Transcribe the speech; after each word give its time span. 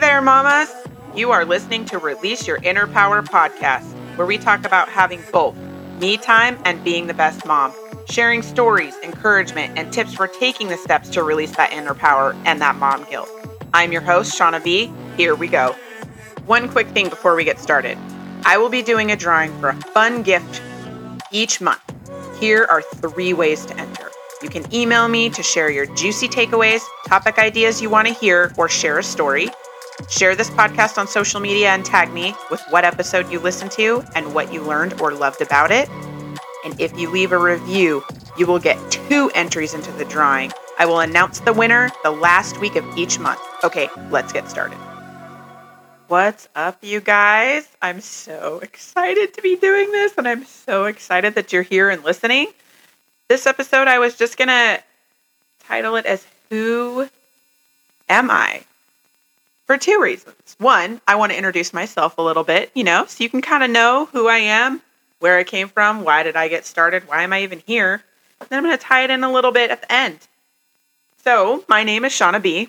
there, 0.00 0.22
mamas. 0.22 0.72
You 1.14 1.30
are 1.30 1.44
listening 1.44 1.84
to 1.86 1.98
Release 1.98 2.46
Your 2.48 2.56
Inner 2.62 2.86
Power 2.86 3.20
podcast, 3.20 3.84
where 4.16 4.26
we 4.26 4.38
talk 4.38 4.64
about 4.64 4.88
having 4.88 5.22
both 5.30 5.54
me 6.00 6.16
time 6.16 6.58
and 6.64 6.82
being 6.82 7.06
the 7.06 7.12
best 7.12 7.44
mom, 7.44 7.74
sharing 8.08 8.40
stories, 8.40 8.94
encouragement, 9.02 9.76
and 9.76 9.92
tips 9.92 10.14
for 10.14 10.26
taking 10.26 10.68
the 10.68 10.78
steps 10.78 11.10
to 11.10 11.22
release 11.22 11.54
that 11.56 11.70
inner 11.74 11.92
power 11.92 12.34
and 12.46 12.62
that 12.62 12.76
mom 12.76 13.04
guilt. 13.10 13.28
I'm 13.74 13.92
your 13.92 14.00
host, 14.00 14.38
Shauna 14.38 14.62
V. 14.62 14.90
Here 15.18 15.34
we 15.34 15.48
go. 15.48 15.76
One 16.46 16.70
quick 16.70 16.88
thing 16.88 17.10
before 17.10 17.36
we 17.36 17.44
get 17.44 17.58
started 17.58 17.98
I 18.46 18.56
will 18.56 18.70
be 18.70 18.80
doing 18.80 19.12
a 19.12 19.16
drawing 19.16 19.52
for 19.60 19.68
a 19.68 19.76
fun 19.76 20.22
gift 20.22 20.62
each 21.30 21.60
month. 21.60 21.82
Here 22.40 22.66
are 22.70 22.80
three 22.80 23.34
ways 23.34 23.66
to 23.66 23.78
enter. 23.78 24.10
You 24.42 24.48
can 24.48 24.64
email 24.74 25.08
me 25.08 25.28
to 25.28 25.42
share 25.42 25.70
your 25.70 25.84
juicy 25.94 26.26
takeaways, 26.26 26.80
topic 27.06 27.38
ideas 27.38 27.82
you 27.82 27.90
want 27.90 28.08
to 28.08 28.14
hear, 28.14 28.50
or 28.56 28.66
share 28.66 28.98
a 28.98 29.02
story. 29.02 29.50
Share 30.08 30.34
this 30.34 30.50
podcast 30.50 30.98
on 30.98 31.06
social 31.06 31.40
media 31.40 31.70
and 31.70 31.84
tag 31.84 32.12
me 32.12 32.34
with 32.50 32.62
what 32.70 32.84
episode 32.84 33.30
you 33.30 33.38
listened 33.38 33.70
to 33.72 34.02
and 34.14 34.34
what 34.34 34.52
you 34.52 34.62
learned 34.62 35.00
or 35.00 35.12
loved 35.12 35.40
about 35.40 35.70
it. 35.70 35.88
And 36.64 36.78
if 36.80 36.96
you 36.98 37.10
leave 37.10 37.32
a 37.32 37.38
review, 37.38 38.04
you 38.36 38.46
will 38.46 38.58
get 38.58 38.78
two 38.90 39.30
entries 39.34 39.74
into 39.74 39.92
the 39.92 40.04
drawing. 40.04 40.52
I 40.78 40.86
will 40.86 41.00
announce 41.00 41.40
the 41.40 41.52
winner 41.52 41.90
the 42.02 42.10
last 42.10 42.58
week 42.60 42.76
of 42.76 42.84
each 42.96 43.18
month. 43.18 43.40
Okay, 43.64 43.88
let's 44.10 44.32
get 44.32 44.48
started. 44.48 44.78
What's 46.08 46.48
up, 46.56 46.78
you 46.82 47.00
guys? 47.00 47.68
I'm 47.80 48.00
so 48.00 48.58
excited 48.60 49.34
to 49.34 49.42
be 49.42 49.56
doing 49.56 49.92
this, 49.92 50.14
and 50.18 50.26
I'm 50.26 50.44
so 50.44 50.86
excited 50.86 51.34
that 51.36 51.52
you're 51.52 51.62
here 51.62 51.88
and 51.88 52.02
listening. 52.02 52.48
This 53.28 53.46
episode, 53.46 53.86
I 53.86 54.00
was 54.00 54.16
just 54.16 54.36
going 54.36 54.48
to 54.48 54.82
title 55.60 55.94
it 55.96 56.06
as 56.06 56.26
Who 56.48 57.08
Am 58.08 58.28
I? 58.28 58.64
For 59.70 59.78
two 59.78 60.00
reasons. 60.02 60.56
One, 60.58 61.00
I 61.06 61.14
want 61.14 61.30
to 61.30 61.38
introduce 61.38 61.72
myself 61.72 62.18
a 62.18 62.22
little 62.22 62.42
bit, 62.42 62.72
you 62.74 62.82
know, 62.82 63.06
so 63.06 63.22
you 63.22 63.30
can 63.30 63.40
kind 63.40 63.62
of 63.62 63.70
know 63.70 64.06
who 64.06 64.26
I 64.26 64.38
am, 64.38 64.82
where 65.20 65.38
I 65.38 65.44
came 65.44 65.68
from, 65.68 66.02
why 66.02 66.24
did 66.24 66.34
I 66.34 66.48
get 66.48 66.66
started, 66.66 67.06
why 67.06 67.22
am 67.22 67.32
I 67.32 67.44
even 67.44 67.62
here. 67.64 68.02
Then 68.48 68.58
I'm 68.58 68.64
going 68.64 68.76
to 68.76 68.82
tie 68.82 69.04
it 69.04 69.10
in 69.10 69.22
a 69.22 69.30
little 69.30 69.52
bit 69.52 69.70
at 69.70 69.80
the 69.80 69.92
end. 69.92 70.26
So, 71.22 71.64
my 71.68 71.84
name 71.84 72.04
is 72.04 72.10
Shauna 72.10 72.42
B. 72.42 72.68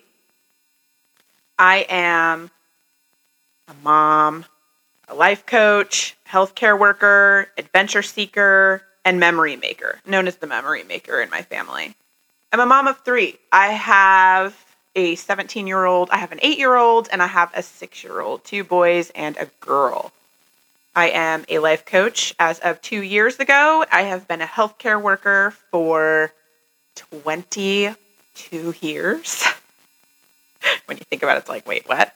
I 1.57 1.87
am 1.89 2.51
a 3.67 3.73
mom, 3.83 4.45
a 5.07 5.15
life 5.15 5.47
coach, 5.47 6.15
healthcare 6.29 6.77
worker, 6.77 7.49
adventure 7.57 8.03
seeker, 8.03 8.83
and 9.03 9.19
memory 9.19 9.55
maker, 9.55 9.99
known 10.05 10.27
as 10.27 10.35
the 10.35 10.45
memory 10.45 10.83
maker 10.83 11.19
in 11.19 11.31
my 11.31 11.41
family. 11.41 11.95
I'm 12.53 12.59
a 12.59 12.67
mom 12.67 12.87
of 12.87 12.99
three. 12.99 13.39
I 13.51 13.69
have 13.69 14.55
a 14.95 15.15
17 15.15 15.67
year 15.67 15.85
old, 15.85 16.09
I 16.09 16.17
have 16.17 16.31
an 16.31 16.39
eight 16.41 16.57
year 16.57 16.75
old, 16.75 17.07
and 17.11 17.21
I 17.21 17.27
have 17.27 17.51
a 17.53 17.63
six 17.63 18.03
year 18.03 18.21
old, 18.21 18.43
two 18.43 18.63
boys 18.63 19.11
and 19.15 19.37
a 19.37 19.47
girl. 19.59 20.11
I 20.95 21.09
am 21.09 21.45
a 21.47 21.59
life 21.59 21.85
coach 21.85 22.35
as 22.37 22.59
of 22.59 22.81
two 22.81 23.01
years 23.01 23.39
ago. 23.39 23.85
I 23.91 24.03
have 24.03 24.27
been 24.27 24.41
a 24.41 24.45
healthcare 24.45 25.01
worker 25.01 25.53
for 25.69 26.33
22 26.95 27.95
years. 28.81 29.45
when 30.85 30.97
you 30.97 31.03
think 31.05 31.23
about 31.23 31.37
it, 31.37 31.41
it's 31.41 31.49
like, 31.49 31.65
wait, 31.65 31.87
what? 31.87 32.13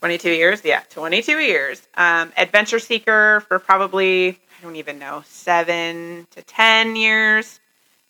22 0.00 0.30
years? 0.30 0.64
Yeah, 0.64 0.82
22 0.90 1.38
years. 1.38 1.82
Um, 1.96 2.32
adventure 2.36 2.78
seeker 2.78 3.44
for 3.48 3.58
probably, 3.58 4.30
I 4.30 4.62
don't 4.62 4.76
even 4.76 4.98
know, 4.98 5.22
seven 5.26 6.26
to 6.30 6.42
10 6.42 6.96
years, 6.96 7.60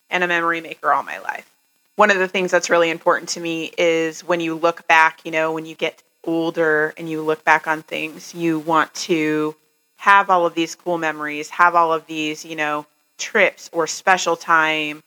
and 0.09 0.23
a 0.23 0.27
memory 0.27 0.61
maker 0.61 0.93
all 0.93 1.03
my 1.03 1.19
life. 1.19 1.54
One 1.95 2.11
of 2.11 2.17
the 2.17 2.27
things 2.27 2.51
that's 2.51 2.69
really 2.69 2.89
important 2.89 3.29
to 3.29 3.39
me 3.39 3.71
is 3.77 4.21
when 4.21 4.39
you 4.39 4.55
look 4.55 4.87
back, 4.87 5.21
you 5.23 5.31
know, 5.31 5.53
when 5.53 5.65
you 5.65 5.75
get 5.75 6.03
older 6.25 6.93
and 6.97 7.09
you 7.09 7.21
look 7.21 7.43
back 7.43 7.67
on 7.67 7.83
things, 7.83 8.35
you 8.35 8.59
want 8.59 8.93
to 8.95 9.55
have 9.97 10.29
all 10.29 10.45
of 10.45 10.55
these 10.55 10.75
cool 10.75 10.97
memories, 10.97 11.49
have 11.49 11.73
all 11.73 11.93
of 11.93 12.05
these, 12.05 12.43
you 12.43 12.55
know, 12.55 12.85
trips 13.17 13.69
or 13.71 13.87
special 13.87 14.35
time 14.35 15.01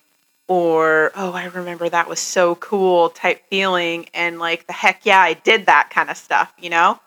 or 0.49 1.13
oh 1.15 1.33
i 1.33 1.45
remember 1.45 1.89
that 1.89 2.09
was 2.09 2.19
so 2.19 2.55
cool 2.57 3.11
type 3.11 3.43
feeling. 3.49 4.09
And 4.15 4.39
like 4.39 4.67
the 4.67 4.73
heck 4.73 5.05
yeah 5.05 5.21
i 5.21 5.35
did 5.35 5.67
that 5.67 5.91
kind 5.91 6.11
of 6.11 6.17
stuff 6.17 6.53
you 6.59 6.71
know? 6.71 6.99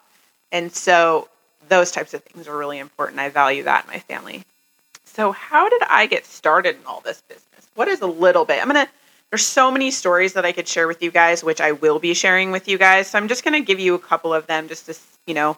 And 0.52 0.72
so 0.72 1.28
those 1.70 1.92
types 1.92 2.14
of 2.14 2.24
things 2.24 2.48
are 2.48 2.58
really 2.58 2.78
important. 2.80 3.20
I 3.20 3.30
value 3.30 3.64
that 3.64 3.86
in 3.86 3.92
my 3.92 4.00
family. 4.00 4.44
So 5.06 5.32
how 5.32 5.70
did 5.70 5.82
i 5.90 6.06
get 6.06 6.26
started 6.26 6.76
in 6.76 6.86
all 6.86 7.02
this 7.02 7.22
business? 7.22 7.68
What 7.76 7.88
is 7.88 8.02
a 8.02 8.08
little 8.08 8.46
bit? 8.46 8.62
I'm 8.62 8.68
gonna 8.68 8.88
there's 9.32 9.46
so 9.46 9.72
many 9.72 9.90
stories 9.90 10.34
that 10.34 10.46
i 10.46 10.52
could 10.52 10.68
share 10.68 10.88
with 10.88 11.02
you 11.02 11.10
guys 11.10 11.44
which 11.44 11.60
i 11.60 11.72
will 11.72 11.98
be 12.00 12.14
sharing 12.14 12.52
with 12.52 12.68
you 12.68 12.78
guys 12.78 13.08
so 13.08 13.18
i'm 13.18 13.28
just 13.28 13.44
gonna 13.44 13.62
give 13.62 13.80
you 13.80 13.96
a 13.96 14.00
couple 14.00 14.34
of 14.34 14.46
them 14.48 14.68
just 14.68 14.86
to 14.86 14.96
you 15.26 15.34
know 15.34 15.58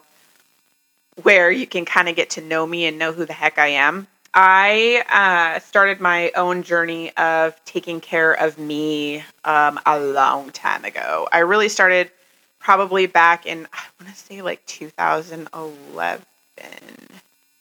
where 1.22 1.50
you 1.50 1.66
can 1.66 1.84
kind 1.84 2.08
of 2.08 2.16
get 2.16 2.30
to 2.30 2.40
know 2.40 2.66
me 2.66 2.86
and 2.86 2.98
know 2.98 3.12
who 3.12 3.26
the 3.26 3.32
heck 3.32 3.58
i 3.58 3.68
am 3.68 4.06
I 4.36 5.04
uh, 5.08 5.60
started 5.60 6.00
my 6.00 6.32
own 6.34 6.64
journey 6.64 7.16
of 7.16 7.64
taking 7.64 8.00
care 8.00 8.32
of 8.32 8.58
me 8.58 9.22
um, 9.44 9.78
a 9.86 10.00
long 10.00 10.50
time 10.50 10.84
ago. 10.84 11.28
I 11.30 11.38
really 11.38 11.68
started 11.68 12.10
probably 12.58 13.06
back 13.06 13.46
in, 13.46 13.68
I 13.72 13.84
want 14.00 14.12
to 14.12 14.20
say 14.20 14.42
like 14.42 14.66
2011, 14.66 16.24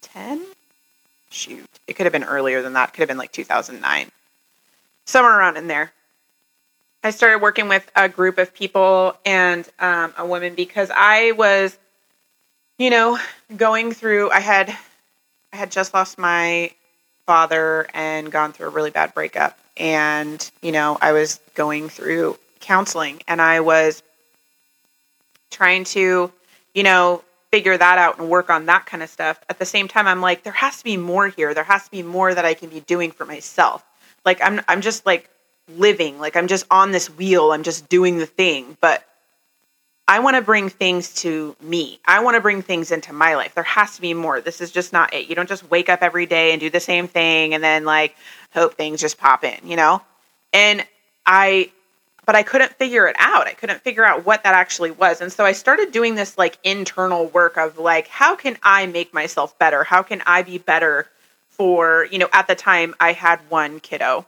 10? 0.02 0.46
Shoot. 1.30 1.70
It 1.88 1.94
could 1.94 2.08
have 2.08 2.14
been 2.14 2.24
earlier 2.24 2.64
than 2.64 2.74
that. 2.74 2.92
Could 2.94 3.02
have 3.02 3.08
been 3.08 3.18
like 3.20 3.32
2009. 3.32 4.12
Somewhere 5.06 5.38
around 5.38 5.58
in 5.58 5.68
there. 5.68 5.92
I 7.06 7.10
started 7.10 7.42
working 7.42 7.68
with 7.68 7.92
a 7.98 8.08
group 8.08 8.38
of 8.38 8.54
people 8.54 9.18
and 9.26 9.68
um, 9.80 10.14
a 10.18 10.26
woman 10.26 10.56
because 10.56 10.90
I 10.96 11.34
was, 11.34 11.78
you 12.78 12.90
know, 12.90 13.20
going 13.58 13.92
through, 13.92 14.32
I 14.32 14.40
had 14.40 14.70
I 15.52 15.58
had 15.58 15.70
just 15.70 15.94
lost 15.94 16.18
my 16.18 16.72
father 17.26 17.88
and 17.94 18.32
gone 18.32 18.54
through 18.54 18.68
a 18.68 18.70
really 18.70 18.90
bad 18.90 19.14
breakup. 19.14 19.60
And, 19.76 20.50
you 20.62 20.72
know, 20.72 20.98
I 21.02 21.12
was 21.12 21.42
going 21.56 21.90
through 21.90 22.40
counseling 22.62 23.22
and 23.28 23.42
I 23.42 23.60
was 23.60 24.02
trying 25.52 25.84
to, 25.84 26.32
you 26.74 26.84
know, 26.84 27.22
figure 27.52 27.78
that 27.78 27.98
out 27.98 28.18
and 28.18 28.30
work 28.30 28.50
on 28.50 28.66
that 28.68 28.86
kind 28.86 29.04
of 29.04 29.10
stuff. 29.10 29.40
At 29.50 29.60
the 29.60 29.66
same 29.66 29.90
time, 29.90 30.08
I'm 30.08 30.22
like, 30.22 30.44
there 30.44 30.54
has 30.54 30.78
to 30.78 30.84
be 30.86 30.96
more 30.96 31.28
here. 31.28 31.54
There 31.54 31.66
has 31.66 31.84
to 31.84 31.92
be 31.92 32.02
more 32.02 32.34
that 32.34 32.46
I 32.46 32.54
can 32.54 32.70
be 32.70 32.80
doing 32.80 33.12
for 33.12 33.26
myself. 33.26 33.84
Like 34.26 34.40
I'm 34.42 34.62
I'm 34.70 34.80
just 34.80 35.06
like 35.06 35.30
living, 35.70 36.20
like 36.20 36.36
I'm 36.36 36.48
just 36.48 36.66
on 36.70 36.92
this 36.92 37.10
wheel, 37.10 37.52
I'm 37.52 37.64
just 37.64 37.90
doing 37.90 38.18
the 38.18 38.26
thing. 38.26 38.78
But 38.82 39.04
I 40.08 40.20
want 40.20 40.36
to 40.36 40.42
bring 40.42 40.68
things 40.68 41.14
to 41.16 41.56
me. 41.62 42.00
I 42.06 42.22
want 42.24 42.36
to 42.36 42.42
bring 42.42 42.62
things 42.62 42.92
into 42.92 43.14
my 43.14 43.36
life. 43.36 43.56
There 43.56 43.64
has 43.64 43.96
to 43.96 44.02
be 44.02 44.14
more. 44.14 44.42
This 44.42 44.60
is 44.60 44.72
just 44.72 44.92
not 44.92 45.14
it. 45.14 45.30
You 45.30 45.36
don't 45.36 45.48
just 45.48 45.70
wake 45.72 45.88
up 45.88 46.02
every 46.02 46.26
day 46.26 46.52
and 46.52 46.60
do 46.60 46.70
the 46.70 46.82
same 46.82 47.08
thing 47.08 47.54
and 47.54 47.64
then 47.64 47.86
like 47.86 48.16
hope 48.54 48.76
things 48.76 49.00
just 49.00 49.18
pop 49.18 49.44
in, 49.46 49.58
you 49.66 49.78
know? 49.78 50.02
And 50.52 50.86
I 51.26 51.72
but 52.26 52.36
I 52.36 52.44
couldn't 52.44 52.72
figure 52.74 53.08
it 53.08 53.18
out. 53.20 53.48
I 53.48 53.54
couldn't 53.54 53.82
figure 53.82 54.06
out 54.06 54.26
what 54.26 54.44
that 54.44 54.54
actually 54.54 54.92
was. 54.92 55.20
And 55.20 55.32
so 55.32 55.44
I 55.44 55.52
started 55.52 55.92
doing 55.92 56.16
this 56.16 56.38
like 56.38 56.58
internal 56.64 57.28
work 57.28 57.58
of 57.58 57.78
like 57.78 58.08
how 58.08 58.36
can 58.36 58.58
I 58.62 58.86
make 58.88 59.14
myself 59.14 59.58
better? 59.58 59.86
How 59.86 60.04
can 60.04 60.22
I 60.26 60.44
be 60.44 60.58
better 60.58 61.10
for, 61.50 62.08
you 62.12 62.18
know, 62.18 62.30
at 62.34 62.48
the 62.48 62.56
time 62.56 62.94
I 63.00 63.14
had 63.14 63.40
one 63.50 63.80
kiddo, 63.80 64.26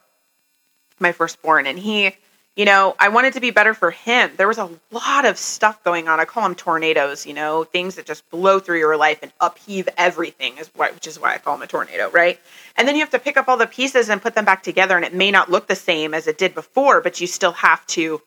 my 0.99 1.11
firstborn, 1.11 1.67
and 1.67 1.79
he 1.79 2.15
you 2.55 2.63
know, 2.63 2.95
I 2.97 3.09
wanted 3.09 3.33
to 3.33 3.41
be 3.41 3.51
better 3.51 3.73
for 3.73 3.91
him. 3.91 4.31
There 4.37 4.47
was 4.47 4.57
a 4.57 4.69
lot 4.89 5.25
of 5.25 5.37
stuff 5.37 5.83
going 5.83 6.07
on. 6.07 6.21
I 6.21 6.25
call 6.25 6.43
them 6.43 6.55
tornadoes, 6.55 7.25
you 7.25 7.33
know, 7.33 7.65
things 7.65 7.95
that 7.95 8.05
just 8.05 8.29
blow 8.29 8.59
through 8.59 8.79
your 8.79 8.95
life 8.95 9.19
and 9.21 9.33
upheave 9.41 9.89
everything, 9.97 10.57
is 10.57 10.71
why, 10.73 10.91
which 10.91 11.05
is 11.05 11.19
why 11.19 11.33
I 11.33 11.37
call 11.37 11.55
them 11.55 11.63
a 11.63 11.67
tornado, 11.67 12.09
right? 12.11 12.39
And 12.77 12.87
then 12.87 12.95
you 12.95 13.01
have 13.01 13.09
to 13.09 13.19
pick 13.19 13.35
up 13.35 13.49
all 13.49 13.57
the 13.57 13.67
pieces 13.67 14.07
and 14.07 14.21
put 14.21 14.35
them 14.35 14.45
back 14.45 14.63
together, 14.63 14.95
and 14.95 15.03
it 15.03 15.13
may 15.13 15.31
not 15.31 15.51
look 15.51 15.67
the 15.67 15.75
same 15.75 16.13
as 16.13 16.27
it 16.27 16.37
did 16.37 16.55
before, 16.55 17.01
but 17.01 17.19
you 17.19 17.27
still 17.27 17.51
have 17.51 17.85
to 17.87 18.21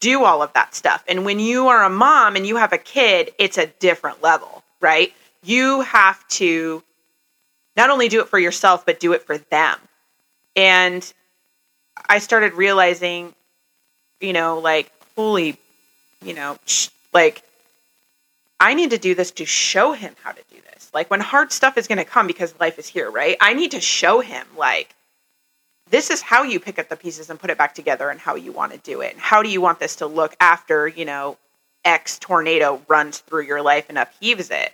do 0.00 0.24
all 0.24 0.40
of 0.40 0.52
that 0.54 0.74
stuff. 0.74 1.04
And 1.06 1.26
when 1.26 1.38
you 1.38 1.68
are 1.68 1.84
a 1.84 1.90
mom 1.90 2.34
and 2.36 2.46
you 2.46 2.56
have 2.56 2.72
a 2.72 2.78
kid, 2.78 3.32
it's 3.38 3.58
a 3.58 3.66
different 3.66 4.22
level, 4.22 4.64
right? 4.80 5.12
You 5.42 5.82
have 5.82 6.26
to 6.28 6.82
not 7.76 7.90
only 7.90 8.08
do 8.08 8.20
it 8.20 8.28
for 8.28 8.38
yourself, 8.38 8.86
but 8.86 9.00
do 9.00 9.12
it 9.12 9.22
for 9.22 9.36
them. 9.36 9.78
And 10.54 11.12
I 12.08 12.18
started 12.18 12.54
realizing 12.54 13.34
you 14.20 14.32
know, 14.32 14.58
like, 14.58 14.90
holy, 15.14 15.56
you 16.22 16.34
know, 16.34 16.58
sh- 16.66 16.88
like, 17.12 17.42
I 18.58 18.74
need 18.74 18.90
to 18.90 18.98
do 18.98 19.14
this 19.14 19.30
to 19.32 19.44
show 19.44 19.92
him 19.92 20.14
how 20.22 20.32
to 20.32 20.42
do 20.50 20.56
this. 20.72 20.90
Like, 20.94 21.10
when 21.10 21.20
hard 21.20 21.52
stuff 21.52 21.76
is 21.76 21.86
going 21.86 21.98
to 21.98 22.04
come 22.04 22.26
because 22.26 22.54
life 22.58 22.78
is 22.78 22.86
here, 22.86 23.10
right? 23.10 23.36
I 23.40 23.52
need 23.52 23.72
to 23.72 23.80
show 23.80 24.20
him, 24.20 24.46
like, 24.56 24.94
this 25.90 26.10
is 26.10 26.22
how 26.22 26.42
you 26.42 26.58
pick 26.58 26.78
up 26.78 26.88
the 26.88 26.96
pieces 26.96 27.30
and 27.30 27.38
put 27.38 27.50
it 27.50 27.58
back 27.58 27.74
together 27.74 28.10
and 28.10 28.18
how 28.18 28.34
you 28.34 28.52
want 28.52 28.72
to 28.72 28.78
do 28.78 29.02
it. 29.02 29.12
And 29.12 29.20
how 29.20 29.42
do 29.42 29.48
you 29.48 29.60
want 29.60 29.78
this 29.78 29.96
to 29.96 30.06
look 30.06 30.34
after, 30.40 30.88
you 30.88 31.04
know, 31.04 31.36
X 31.84 32.18
tornado 32.18 32.82
runs 32.88 33.18
through 33.18 33.42
your 33.42 33.62
life 33.62 33.86
and 33.88 33.98
upheaves 33.98 34.50
it? 34.50 34.72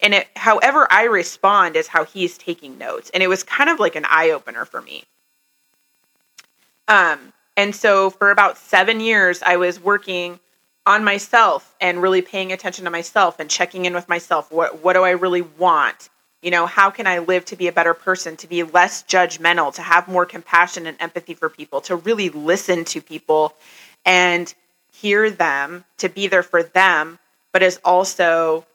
And 0.00 0.14
it, 0.14 0.28
however 0.36 0.86
I 0.90 1.04
respond 1.04 1.76
is 1.76 1.88
how 1.88 2.04
he's 2.04 2.38
taking 2.38 2.78
notes. 2.78 3.10
And 3.12 3.22
it 3.22 3.28
was 3.28 3.42
kind 3.42 3.68
of 3.68 3.78
like 3.78 3.94
an 3.94 4.06
eye 4.08 4.30
opener 4.30 4.64
for 4.64 4.80
me. 4.80 5.04
Um, 6.88 7.32
and 7.56 7.74
so 7.74 8.10
for 8.10 8.30
about 8.30 8.58
seven 8.58 9.00
years, 9.00 9.42
I 9.42 9.56
was 9.56 9.80
working 9.80 10.40
on 10.86 11.04
myself 11.04 11.74
and 11.80 12.02
really 12.02 12.22
paying 12.22 12.52
attention 12.52 12.84
to 12.84 12.90
myself 12.90 13.40
and 13.40 13.48
checking 13.48 13.84
in 13.86 13.94
with 13.94 14.08
myself. 14.08 14.52
What 14.52 14.82
what 14.82 14.94
do 14.94 15.02
I 15.02 15.10
really 15.10 15.42
want? 15.42 16.10
You 16.42 16.50
know, 16.50 16.66
how 16.66 16.90
can 16.90 17.06
I 17.06 17.20
live 17.20 17.46
to 17.46 17.56
be 17.56 17.68
a 17.68 17.72
better 17.72 17.94
person, 17.94 18.36
to 18.36 18.46
be 18.46 18.62
less 18.64 19.02
judgmental, 19.04 19.72
to 19.74 19.82
have 19.82 20.08
more 20.08 20.26
compassion 20.26 20.86
and 20.86 20.96
empathy 21.00 21.32
for 21.32 21.48
people, 21.48 21.80
to 21.82 21.96
really 21.96 22.28
listen 22.28 22.84
to 22.86 23.00
people 23.00 23.54
and 24.04 24.52
hear 24.92 25.30
them, 25.30 25.84
to 25.98 26.10
be 26.10 26.26
there 26.26 26.42
for 26.42 26.62
them, 26.62 27.18
but 27.52 27.62
is 27.62 27.80
also 27.82 28.66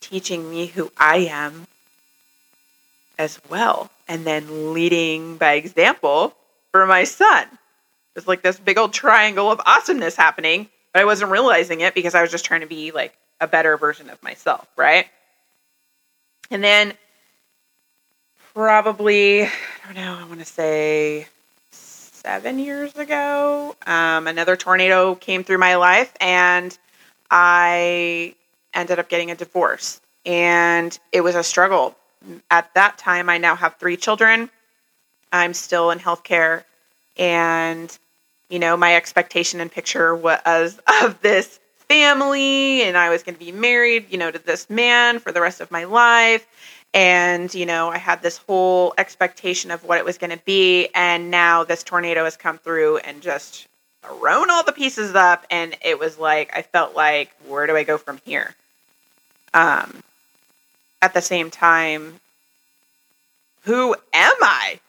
teaching 0.00 0.48
me 0.48 0.66
who 0.66 0.92
I 0.96 1.28
am 1.28 1.66
as 3.18 3.40
well. 3.50 3.90
And 4.06 4.24
then 4.24 4.72
leading 4.72 5.38
by 5.38 5.54
example 5.54 6.36
for 6.72 6.86
my 6.86 7.04
son. 7.04 7.46
It's 8.16 8.26
like 8.26 8.42
this 8.42 8.58
big 8.58 8.78
old 8.78 8.92
triangle 8.92 9.50
of 9.50 9.60
awesomeness 9.64 10.16
happening, 10.16 10.68
but 10.92 11.02
I 11.02 11.04
wasn't 11.04 11.30
realizing 11.30 11.80
it 11.80 11.94
because 11.94 12.14
I 12.14 12.22
was 12.22 12.30
just 12.30 12.44
trying 12.44 12.62
to 12.62 12.66
be 12.66 12.90
like 12.90 13.16
a 13.40 13.46
better 13.46 13.76
version 13.76 14.10
of 14.10 14.22
myself, 14.22 14.66
right? 14.76 15.06
And 16.50 16.64
then 16.64 16.94
probably, 18.54 19.44
I 19.44 19.50
don't 19.84 19.94
know, 19.94 20.18
I 20.20 20.24
want 20.24 20.40
to 20.40 20.46
say 20.46 21.28
seven 21.70 22.58
years 22.58 22.96
ago, 22.96 23.76
um, 23.86 24.26
another 24.26 24.56
tornado 24.56 25.14
came 25.14 25.44
through 25.44 25.58
my 25.58 25.76
life 25.76 26.12
and 26.20 26.76
I 27.30 28.34
ended 28.74 28.98
up 28.98 29.08
getting 29.08 29.30
a 29.30 29.34
divorce. 29.34 30.00
And 30.26 30.98
it 31.12 31.20
was 31.20 31.34
a 31.34 31.42
struggle. 31.42 31.96
At 32.50 32.74
that 32.74 32.98
time, 32.98 33.30
I 33.30 33.38
now 33.38 33.54
have 33.54 33.76
three 33.76 33.96
children. 33.96 34.50
I'm 35.32 35.54
still 35.54 35.90
in 35.90 35.98
healthcare. 35.98 36.64
And 37.16 37.96
you 38.48 38.58
know, 38.58 38.76
my 38.76 38.96
expectation 38.96 39.60
and 39.60 39.70
picture 39.70 40.14
was 40.14 40.78
of 41.02 41.20
this 41.20 41.60
family 41.88 42.82
and 42.82 42.96
I 42.96 43.08
was 43.10 43.22
going 43.22 43.34
to 43.34 43.44
be 43.44 43.52
married, 43.52 44.06
you 44.10 44.18
know, 44.18 44.30
to 44.30 44.38
this 44.38 44.68
man 44.68 45.18
for 45.18 45.32
the 45.32 45.40
rest 45.40 45.60
of 45.60 45.70
my 45.70 45.84
life. 45.84 46.46
And, 46.94 47.52
you 47.54 47.66
know, 47.66 47.90
I 47.90 47.98
had 47.98 48.22
this 48.22 48.38
whole 48.38 48.94
expectation 48.96 49.70
of 49.70 49.84
what 49.84 49.98
it 49.98 50.04
was 50.04 50.16
going 50.16 50.30
to 50.30 50.42
be. 50.44 50.88
And 50.94 51.30
now 51.30 51.64
this 51.64 51.82
tornado 51.82 52.24
has 52.24 52.36
come 52.36 52.58
through 52.58 52.98
and 52.98 53.20
just 53.20 53.68
thrown 54.02 54.50
all 54.50 54.64
the 54.64 54.72
pieces 54.72 55.14
up. 55.14 55.46
And 55.50 55.76
it 55.82 55.98
was 55.98 56.18
like, 56.18 56.50
I 56.56 56.62
felt 56.62 56.94
like, 56.94 57.30
where 57.46 57.66
do 57.66 57.76
I 57.76 57.84
go 57.84 57.98
from 57.98 58.20
here? 58.24 58.54
Um, 59.52 60.02
at 61.02 61.12
the 61.12 61.20
same 61.20 61.50
time, 61.50 62.20
who 63.62 63.94
am 64.14 64.34
I? 64.40 64.80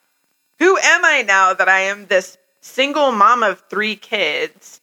Who 0.59 0.77
am 0.77 1.05
I 1.05 1.21
now 1.21 1.53
that 1.53 1.69
I 1.69 1.81
am 1.81 2.05
this 2.05 2.37
single 2.61 3.11
mom 3.11 3.43
of 3.43 3.63
three 3.69 3.95
kids 3.95 4.81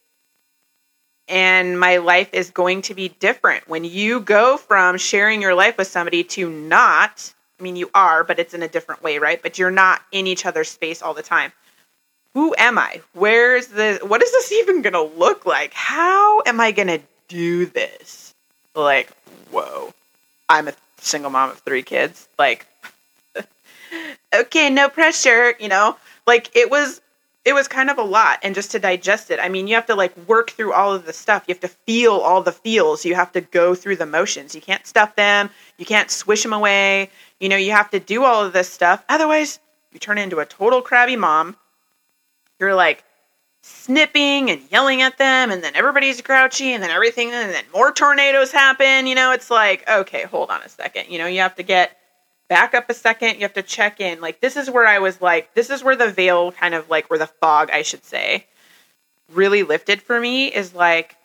and 1.28 1.78
my 1.78 1.96
life 1.96 2.30
is 2.32 2.50
going 2.50 2.82
to 2.82 2.94
be 2.94 3.08
different. 3.08 3.68
When 3.68 3.84
you 3.84 4.20
go 4.20 4.56
from 4.56 4.96
sharing 4.96 5.42
your 5.42 5.54
life 5.54 5.76
with 5.76 5.88
somebody 5.88 6.22
to 6.24 6.48
not, 6.48 7.32
I 7.58 7.62
mean, 7.62 7.76
you 7.76 7.90
are, 7.94 8.22
but 8.22 8.38
it's 8.38 8.54
in 8.54 8.62
a 8.62 8.68
different 8.68 9.02
way, 9.02 9.18
right? 9.18 9.42
But 9.42 9.58
you're 9.58 9.70
not 9.70 10.02
in 10.12 10.26
each 10.26 10.46
other's 10.46 10.70
space 10.70 11.02
all 11.02 11.14
the 11.14 11.22
time. 11.22 11.52
Who 12.34 12.54
am 12.58 12.78
I? 12.78 13.00
Where's 13.14 13.68
the, 13.68 13.98
what 14.02 14.22
is 14.22 14.30
this 14.30 14.52
even 14.52 14.82
to 14.84 15.02
look 15.02 15.46
like? 15.46 15.72
How 15.72 16.42
am 16.46 16.60
I 16.60 16.70
to 16.72 17.00
do 17.28 17.66
this? 17.66 18.34
Like, 18.74 19.10
whoa, 19.50 19.92
I'm 20.48 20.68
a 20.68 20.74
single 20.98 21.30
mom 21.30 21.50
of 21.50 21.58
three 21.60 21.82
kids. 21.82 22.28
Like, 22.38 22.66
okay, 24.42 24.70
no 24.70 24.88
pressure, 24.88 25.54
you 25.58 25.68
know? 25.68 25.96
Like, 26.26 26.54
it 26.54 26.70
was, 26.70 27.00
it 27.46 27.54
was 27.54 27.68
kind 27.68 27.88
of 27.88 27.96
a 27.96 28.02
lot 28.02 28.40
and 28.42 28.56
just 28.56 28.72
to 28.72 28.80
digest 28.80 29.30
it. 29.30 29.38
I 29.40 29.48
mean 29.48 29.68
you 29.68 29.76
have 29.76 29.86
to 29.86 29.94
like 29.94 30.14
work 30.26 30.50
through 30.50 30.72
all 30.72 30.92
of 30.92 31.06
the 31.06 31.12
stuff. 31.12 31.44
You 31.46 31.54
have 31.54 31.60
to 31.60 31.68
feel 31.68 32.14
all 32.14 32.42
the 32.42 32.50
feels. 32.50 33.04
You 33.04 33.14
have 33.14 33.30
to 33.32 33.40
go 33.40 33.74
through 33.74 33.96
the 33.96 34.04
motions. 34.04 34.52
You 34.52 34.60
can't 34.60 34.84
stuff 34.84 35.14
them. 35.14 35.48
You 35.78 35.86
can't 35.86 36.10
swish 36.10 36.42
them 36.42 36.52
away. 36.52 37.08
You 37.38 37.48
know 37.48 37.56
you 37.56 37.70
have 37.70 37.88
to 37.90 38.00
do 38.00 38.24
all 38.24 38.44
of 38.44 38.52
this 38.52 38.68
stuff. 38.68 39.04
Otherwise 39.08 39.60
you 39.92 40.00
turn 40.00 40.18
into 40.18 40.40
a 40.40 40.44
total 40.44 40.82
crabby 40.82 41.14
mom. 41.14 41.56
You're 42.58 42.74
like 42.74 43.04
snipping 43.62 44.50
and 44.50 44.60
yelling 44.72 45.02
at 45.02 45.16
them 45.16 45.52
and 45.52 45.62
then 45.62 45.76
everybody's 45.76 46.20
grouchy 46.20 46.72
and 46.72 46.82
then 46.82 46.90
everything 46.90 47.30
and 47.30 47.52
then 47.52 47.64
more 47.72 47.92
tornadoes 47.92 48.50
happen. 48.50 49.06
You 49.06 49.14
know 49.14 49.30
it's 49.30 49.52
like 49.52 49.88
okay 49.88 50.24
hold 50.24 50.50
on 50.50 50.62
a 50.62 50.68
second. 50.68 51.10
You 51.10 51.18
know 51.18 51.26
you 51.26 51.38
have 51.42 51.54
to 51.54 51.62
get 51.62 51.96
back 52.48 52.74
up 52.74 52.88
a 52.88 52.94
second. 52.94 53.36
You 53.36 53.42
have 53.42 53.54
to 53.54 53.62
check 53.62 54.00
in. 54.00 54.20
Like, 54.20 54.40
this 54.40 54.56
is 54.56 54.70
where 54.70 54.86
I 54.86 54.98
was 54.98 55.20
like, 55.20 55.54
this 55.54 55.70
is 55.70 55.82
where 55.82 55.96
the 55.96 56.10
veil 56.10 56.52
kind 56.52 56.74
of 56.74 56.88
like, 56.88 57.10
where 57.10 57.18
the 57.18 57.26
fog, 57.26 57.70
I 57.70 57.82
should 57.82 58.04
say, 58.04 58.46
really 59.32 59.62
lifted 59.62 60.02
for 60.02 60.20
me 60.20 60.48
is 60.48 60.74
like, 60.74 61.16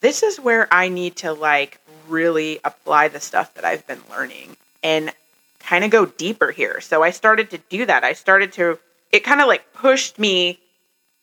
this 0.00 0.22
is 0.22 0.40
where 0.40 0.66
I 0.72 0.88
need 0.88 1.16
to 1.16 1.32
like 1.32 1.78
really 2.08 2.58
apply 2.64 3.08
the 3.08 3.20
stuff 3.20 3.54
that 3.54 3.64
I've 3.64 3.86
been 3.86 4.00
learning 4.10 4.56
and 4.82 5.12
kind 5.60 5.84
of 5.84 5.90
go 5.90 6.06
deeper 6.06 6.50
here. 6.50 6.80
So 6.80 7.02
I 7.02 7.10
started 7.10 7.50
to 7.50 7.58
do 7.68 7.86
that. 7.86 8.02
I 8.02 8.14
started 8.14 8.52
to, 8.54 8.78
it 9.12 9.24
kind 9.24 9.40
of 9.40 9.46
like 9.46 9.72
pushed 9.72 10.18
me 10.18 10.58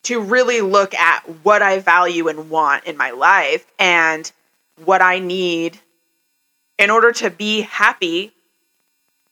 to 0.04 0.20
really 0.20 0.60
look 0.60 0.94
at 0.94 1.24
what 1.42 1.60
I 1.60 1.80
value 1.80 2.28
and 2.28 2.48
want 2.48 2.84
in 2.84 2.96
my 2.96 3.10
life 3.10 3.66
and 3.78 4.30
what 4.84 5.02
I 5.02 5.18
need 5.18 5.78
in 6.78 6.90
order 6.90 7.10
to 7.12 7.30
be 7.30 7.62
happy 7.62 8.32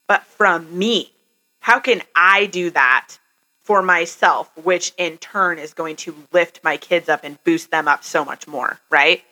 but 0.06 0.25
from 0.25 0.79
me. 0.79 1.12
How 1.61 1.81
can 1.81 2.03
I 2.14 2.47
do 2.47 2.70
that 2.70 3.19
for 3.62 3.82
myself, 3.82 4.49
which 4.62 4.93
in 4.97 5.19
turn 5.19 5.58
is 5.58 5.75
going 5.75 5.97
to 5.97 6.14
lift 6.32 6.61
my 6.62 6.76
kids 6.76 7.08
up 7.08 7.20
and 7.25 7.43
boost 7.43 7.70
them 7.73 7.88
up 7.88 8.05
so 8.05 8.25
much 8.25 8.47
more, 8.47 8.79
right? 8.91 9.25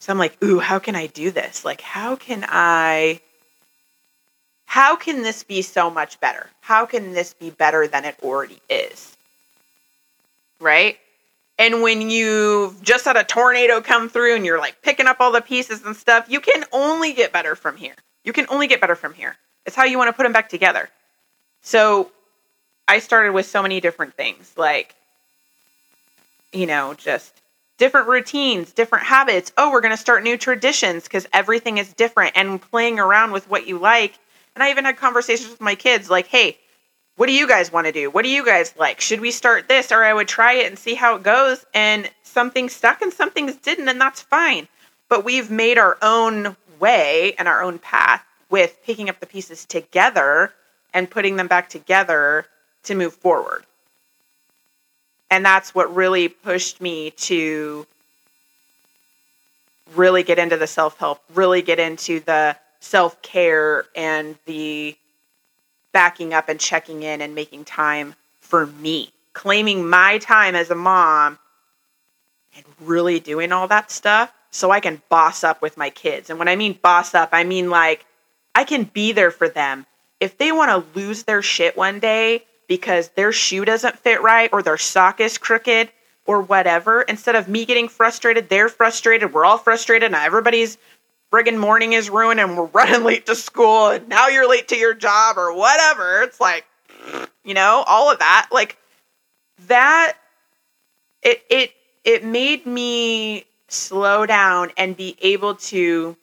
So 0.00 0.12
I'm 0.12 0.18
like, 0.18 0.36
ooh, 0.44 0.58
how 0.58 0.78
can 0.78 0.94
I 0.94 1.06
do 1.06 1.30
this? 1.30 1.64
Like, 1.64 1.80
how 1.80 2.14
can 2.16 2.44
I, 2.46 3.22
how 4.66 4.96
can 4.96 5.22
this 5.22 5.42
be 5.44 5.62
so 5.62 5.90
much 5.90 6.20
better? 6.20 6.50
How 6.60 6.84
can 6.84 7.12
this 7.14 7.32
be 7.32 7.48
better 7.48 7.88
than 7.88 8.04
it 8.04 8.16
already 8.22 8.60
is? 8.68 9.16
Right? 10.60 10.98
And 11.58 11.80
when 11.80 12.10
you've 12.10 12.82
just 12.82 13.06
had 13.06 13.16
a 13.16 13.24
tornado 13.24 13.80
come 13.80 14.10
through 14.10 14.36
and 14.36 14.44
you're 14.44 14.58
like 14.58 14.82
picking 14.82 15.06
up 15.06 15.18
all 15.20 15.32
the 15.32 15.40
pieces 15.40 15.82
and 15.84 15.96
stuff, 15.96 16.26
you 16.28 16.40
can 16.40 16.64
only 16.72 17.14
get 17.14 17.32
better 17.32 17.54
from 17.56 17.78
here. 17.78 17.94
You 18.24 18.34
can 18.34 18.46
only 18.50 18.66
get 18.66 18.82
better 18.82 18.96
from 18.96 19.14
here. 19.14 19.36
It's 19.66 19.76
how 19.76 19.84
you 19.84 19.98
want 19.98 20.08
to 20.08 20.12
put 20.12 20.24
them 20.24 20.32
back 20.32 20.48
together. 20.48 20.88
So 21.62 22.10
I 22.86 22.98
started 22.98 23.32
with 23.32 23.46
so 23.46 23.62
many 23.62 23.80
different 23.80 24.14
things, 24.14 24.52
like, 24.56 24.94
you 26.52 26.66
know, 26.66 26.94
just 26.94 27.40
different 27.78 28.08
routines, 28.08 28.72
different 28.72 29.06
habits. 29.06 29.52
Oh, 29.56 29.70
we're 29.72 29.80
going 29.80 29.94
to 29.94 29.96
start 29.96 30.22
new 30.22 30.36
traditions 30.36 31.04
because 31.04 31.26
everything 31.32 31.78
is 31.78 31.92
different 31.92 32.36
and 32.36 32.60
playing 32.60 33.00
around 33.00 33.32
with 33.32 33.48
what 33.48 33.66
you 33.66 33.78
like. 33.78 34.18
And 34.54 34.62
I 34.62 34.70
even 34.70 34.84
had 34.84 34.96
conversations 34.96 35.50
with 35.50 35.60
my 35.60 35.74
kids 35.74 36.10
like, 36.10 36.26
hey, 36.26 36.58
what 37.16 37.26
do 37.26 37.32
you 37.32 37.48
guys 37.48 37.72
want 37.72 37.86
to 37.86 37.92
do? 37.92 38.10
What 38.10 38.24
do 38.24 38.28
you 38.28 38.44
guys 38.44 38.74
like? 38.76 39.00
Should 39.00 39.20
we 39.20 39.30
start 39.30 39.68
this? 39.68 39.90
Or 39.90 40.04
I 40.04 40.12
would 40.12 40.28
try 40.28 40.54
it 40.54 40.66
and 40.66 40.78
see 40.78 40.94
how 40.94 41.16
it 41.16 41.22
goes. 41.22 41.64
And 41.72 42.10
something 42.22 42.68
stuck 42.68 43.02
and 43.02 43.12
some 43.12 43.30
things 43.30 43.56
didn't, 43.56 43.88
and 43.88 44.00
that's 44.00 44.20
fine. 44.20 44.68
But 45.08 45.24
we've 45.24 45.50
made 45.50 45.78
our 45.78 45.96
own 46.02 46.56
way 46.80 47.34
and 47.38 47.48
our 47.48 47.62
own 47.62 47.78
path 47.78 48.24
with 48.50 48.78
picking 48.84 49.08
up 49.08 49.20
the 49.20 49.26
pieces 49.26 49.64
together 49.64 50.52
and 50.92 51.10
putting 51.10 51.36
them 51.36 51.46
back 51.46 51.68
together 51.68 52.46
to 52.84 52.94
move 52.94 53.14
forward. 53.14 53.64
And 55.30 55.44
that's 55.44 55.74
what 55.74 55.94
really 55.94 56.28
pushed 56.28 56.80
me 56.80 57.10
to 57.12 57.86
really 59.94 60.22
get 60.22 60.38
into 60.38 60.56
the 60.56 60.66
self 60.66 60.98
help, 60.98 61.22
really 61.34 61.62
get 61.62 61.78
into 61.78 62.20
the 62.20 62.56
self 62.80 63.20
care 63.22 63.86
and 63.96 64.36
the 64.46 64.96
backing 65.92 66.34
up 66.34 66.48
and 66.48 66.60
checking 66.60 67.02
in 67.02 67.20
and 67.20 67.34
making 67.34 67.64
time 67.64 68.14
for 68.40 68.66
me, 68.66 69.10
claiming 69.32 69.88
my 69.88 70.18
time 70.18 70.54
as 70.54 70.70
a 70.70 70.74
mom 70.74 71.38
and 72.54 72.64
really 72.80 73.18
doing 73.18 73.52
all 73.52 73.66
that 73.68 73.90
stuff 73.90 74.32
so 74.50 74.70
I 74.70 74.80
can 74.80 75.02
boss 75.08 75.42
up 75.42 75.62
with 75.62 75.76
my 75.76 75.90
kids. 75.90 76.30
And 76.30 76.38
when 76.38 76.48
I 76.48 76.56
mean 76.56 76.78
boss 76.80 77.14
up, 77.14 77.30
I 77.32 77.42
mean 77.42 77.70
like 77.70 78.06
I 78.54 78.64
can 78.64 78.84
be 78.84 79.12
there 79.12 79.30
for 79.30 79.48
them. 79.48 79.86
If 80.20 80.38
they 80.38 80.52
want 80.52 80.70
to 80.70 80.98
lose 80.98 81.24
their 81.24 81.42
shit 81.42 81.76
one 81.76 81.98
day 82.00 82.44
because 82.68 83.08
their 83.10 83.32
shoe 83.32 83.64
doesn't 83.64 83.98
fit 83.98 84.22
right 84.22 84.48
or 84.52 84.62
their 84.62 84.78
sock 84.78 85.20
is 85.20 85.38
crooked 85.38 85.90
or 86.26 86.40
whatever, 86.40 87.02
instead 87.02 87.34
of 87.34 87.48
me 87.48 87.64
getting 87.64 87.88
frustrated, 87.88 88.48
they're 88.48 88.68
frustrated, 88.68 89.34
we're 89.34 89.44
all 89.44 89.58
frustrated, 89.58 90.06
and 90.06 90.14
everybody's 90.14 90.78
friggin' 91.32 91.58
morning 91.58 91.94
is 91.94 92.08
ruined 92.08 92.40
and 92.40 92.56
we're 92.56 92.64
running 92.72 93.02
late 93.02 93.26
to 93.26 93.34
school 93.34 93.88
and 93.88 94.08
now 94.08 94.28
you're 94.28 94.48
late 94.48 94.68
to 94.68 94.76
your 94.76 94.94
job 94.94 95.36
or 95.36 95.52
whatever. 95.54 96.22
It's 96.22 96.40
like, 96.40 96.64
you 97.42 97.54
know, 97.54 97.84
all 97.86 98.10
of 98.10 98.20
that. 98.20 98.48
Like 98.52 98.78
that 99.66 100.14
it 101.22 101.42
it 101.50 101.72
it 102.04 102.24
made 102.24 102.66
me 102.66 103.44
slow 103.68 104.26
down 104.26 104.70
and 104.76 104.96
be 104.96 105.16
able 105.20 105.56
to 105.56 106.16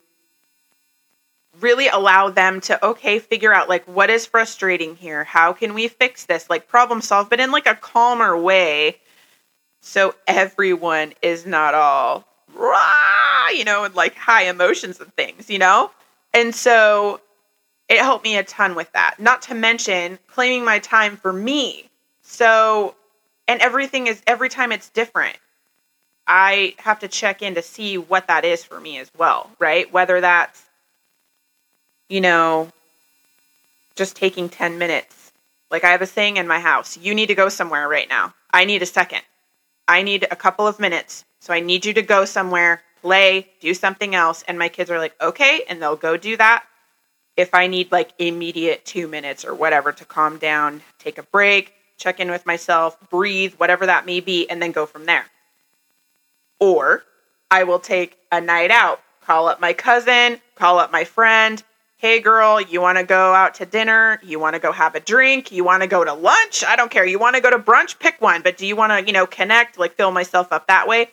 really 1.62 1.88
allow 1.88 2.30
them 2.30 2.62
to 2.62 2.86
okay 2.86 3.20
figure 3.20 3.54
out 3.54 3.70
like 3.70 3.86
what 3.86 4.10
is 4.10 4.26
frustrating 4.26 4.96
here 4.96 5.24
how 5.24 5.54
can 5.54 5.74
we 5.74 5.88
fix 5.88 6.26
this 6.26 6.50
like 6.50 6.68
problem 6.68 7.02
solve 7.02 7.30
but 7.30 7.40
in 7.40 7.52
like 7.52 7.68
a 7.68 7.76
calmer 7.76 8.38
way 8.38 8.98
So 9.82 10.16
everyone 10.28 11.14
is 11.22 11.46
not 11.46 11.74
all 11.74 12.26
rah, 12.54 13.50
you 13.50 13.64
know, 13.64 13.84
and 13.86 13.96
like 13.96 14.16
high 14.16 14.44
emotions 14.44 15.00
and 15.00 15.14
things, 15.16 15.50
you 15.50 15.60
know? 15.60 15.92
And 16.34 16.54
so 16.54 17.22
it 17.90 18.00
helped 18.00 18.24
me 18.24 18.38
a 18.38 18.44
ton 18.44 18.76
with 18.76 18.92
that. 18.94 19.16
Not 19.20 19.44
to 19.44 19.56
mention 19.56 20.20
claiming 20.28 20.66
my 20.66 20.80
time 20.80 21.18
for 21.18 21.34
me. 21.34 21.90
So, 22.24 22.96
and 23.48 23.62
everything 23.62 24.08
is 24.08 24.22
every 24.28 24.50
time 24.50 24.72
it's 24.72 24.90
different. 24.90 25.38
I 26.28 26.76
have 26.80 27.00
to 27.00 27.08
check 27.08 27.42
in 27.42 27.56
to 27.56 27.62
see 27.62 27.98
what 27.98 28.28
that 28.28 28.46
is 28.46 28.64
for 28.64 28.80
me 28.80 29.00
as 29.00 29.12
well, 29.18 29.52
right? 29.60 29.92
Whether 29.92 30.22
that's, 30.22 30.64
you 32.12 32.20
know, 32.20 32.70
just 33.96 34.18
taking 34.18 34.50
10 34.50 34.78
minutes. 34.78 35.32
Like 35.72 35.86
I 35.86 35.92
have 35.92 36.02
a 36.02 36.06
saying 36.06 36.36
in 36.36 36.48
my 36.48 36.60
house 36.60 36.98
you 36.98 37.16
need 37.16 37.28
to 37.28 37.36
go 37.36 37.48
somewhere 37.48 37.88
right 37.88 38.10
now. 38.10 38.34
I 38.54 38.66
need 38.66 38.82
a 38.82 38.86
second. 38.86 39.22
I 39.88 40.04
need 40.04 40.28
a 40.30 40.36
couple 40.36 40.68
of 40.68 40.80
minutes. 40.80 41.24
So 41.40 41.54
I 41.54 41.62
need 41.62 41.86
you 41.86 41.94
to 41.94 42.02
go 42.02 42.26
somewhere, 42.26 42.84
play, 43.02 43.48
do 43.62 43.74
something 43.74 44.14
else. 44.14 44.44
And 44.46 44.60
my 44.60 44.68
kids 44.68 44.92
are 44.92 45.00
like, 45.00 45.16
okay. 45.22 45.64
And 45.70 45.82
they'll 45.82 45.96
go 45.96 46.18
do 46.18 46.36
that. 46.36 46.66
If 47.38 47.54
I 47.54 47.68
need 47.68 47.94
like 47.94 48.12
immediate 48.20 48.86
two 48.86 49.08
minutes 49.08 49.46
or 49.46 49.56
whatever 49.56 49.94
to 49.94 50.04
calm 50.04 50.38
down, 50.38 50.82
take 51.00 51.18
a 51.18 51.24
break, 51.24 51.74
check 51.98 52.20
in 52.20 52.30
with 52.30 52.46
myself, 52.46 52.98
breathe, 53.10 53.54
whatever 53.56 53.86
that 53.86 54.06
may 54.06 54.20
be, 54.20 54.50
and 54.50 54.62
then 54.62 54.74
go 54.74 54.86
from 54.86 55.06
there. 55.06 55.26
Or 56.60 57.04
I 57.50 57.64
will 57.64 57.80
take 57.80 58.18
a 58.34 58.42
night 58.42 58.70
out, 58.70 59.00
call 59.22 59.48
up 59.48 59.62
my 59.62 59.72
cousin, 59.72 60.42
call 60.56 60.78
up 60.78 60.92
my 60.92 61.06
friend. 61.06 61.64
Hey, 62.02 62.20
girl, 62.20 62.60
you 62.60 62.82
want 62.82 62.98
to 62.98 63.04
go 63.04 63.32
out 63.32 63.54
to 63.56 63.66
dinner? 63.68 64.20
You 64.24 64.40
want 64.40 64.56
to 64.56 64.60
go 64.60 64.72
have 64.72 64.96
a 64.96 65.00
drink? 65.00 65.52
You 65.52 65.64
want 65.64 65.84
to 65.84 65.88
go 65.88 66.04
to 66.04 66.16
lunch? 66.16 66.64
I 66.64 66.76
don't 66.76 66.90
care. 66.90 67.06
You 67.06 67.20
want 67.20 67.36
to 67.36 67.44
go 67.44 67.52
to 67.52 67.60
brunch? 67.60 68.00
Pick 68.00 68.20
one. 68.20 68.42
But 68.42 68.58
do 68.58 68.66
you 68.66 68.76
want 68.76 68.92
to, 68.92 69.06
you 69.06 69.14
know, 69.14 69.28
connect, 69.28 69.78
like 69.78 69.94
fill 69.94 70.10
myself 70.10 70.52
up 70.52 70.66
that 70.66 70.88
way? 70.88 71.12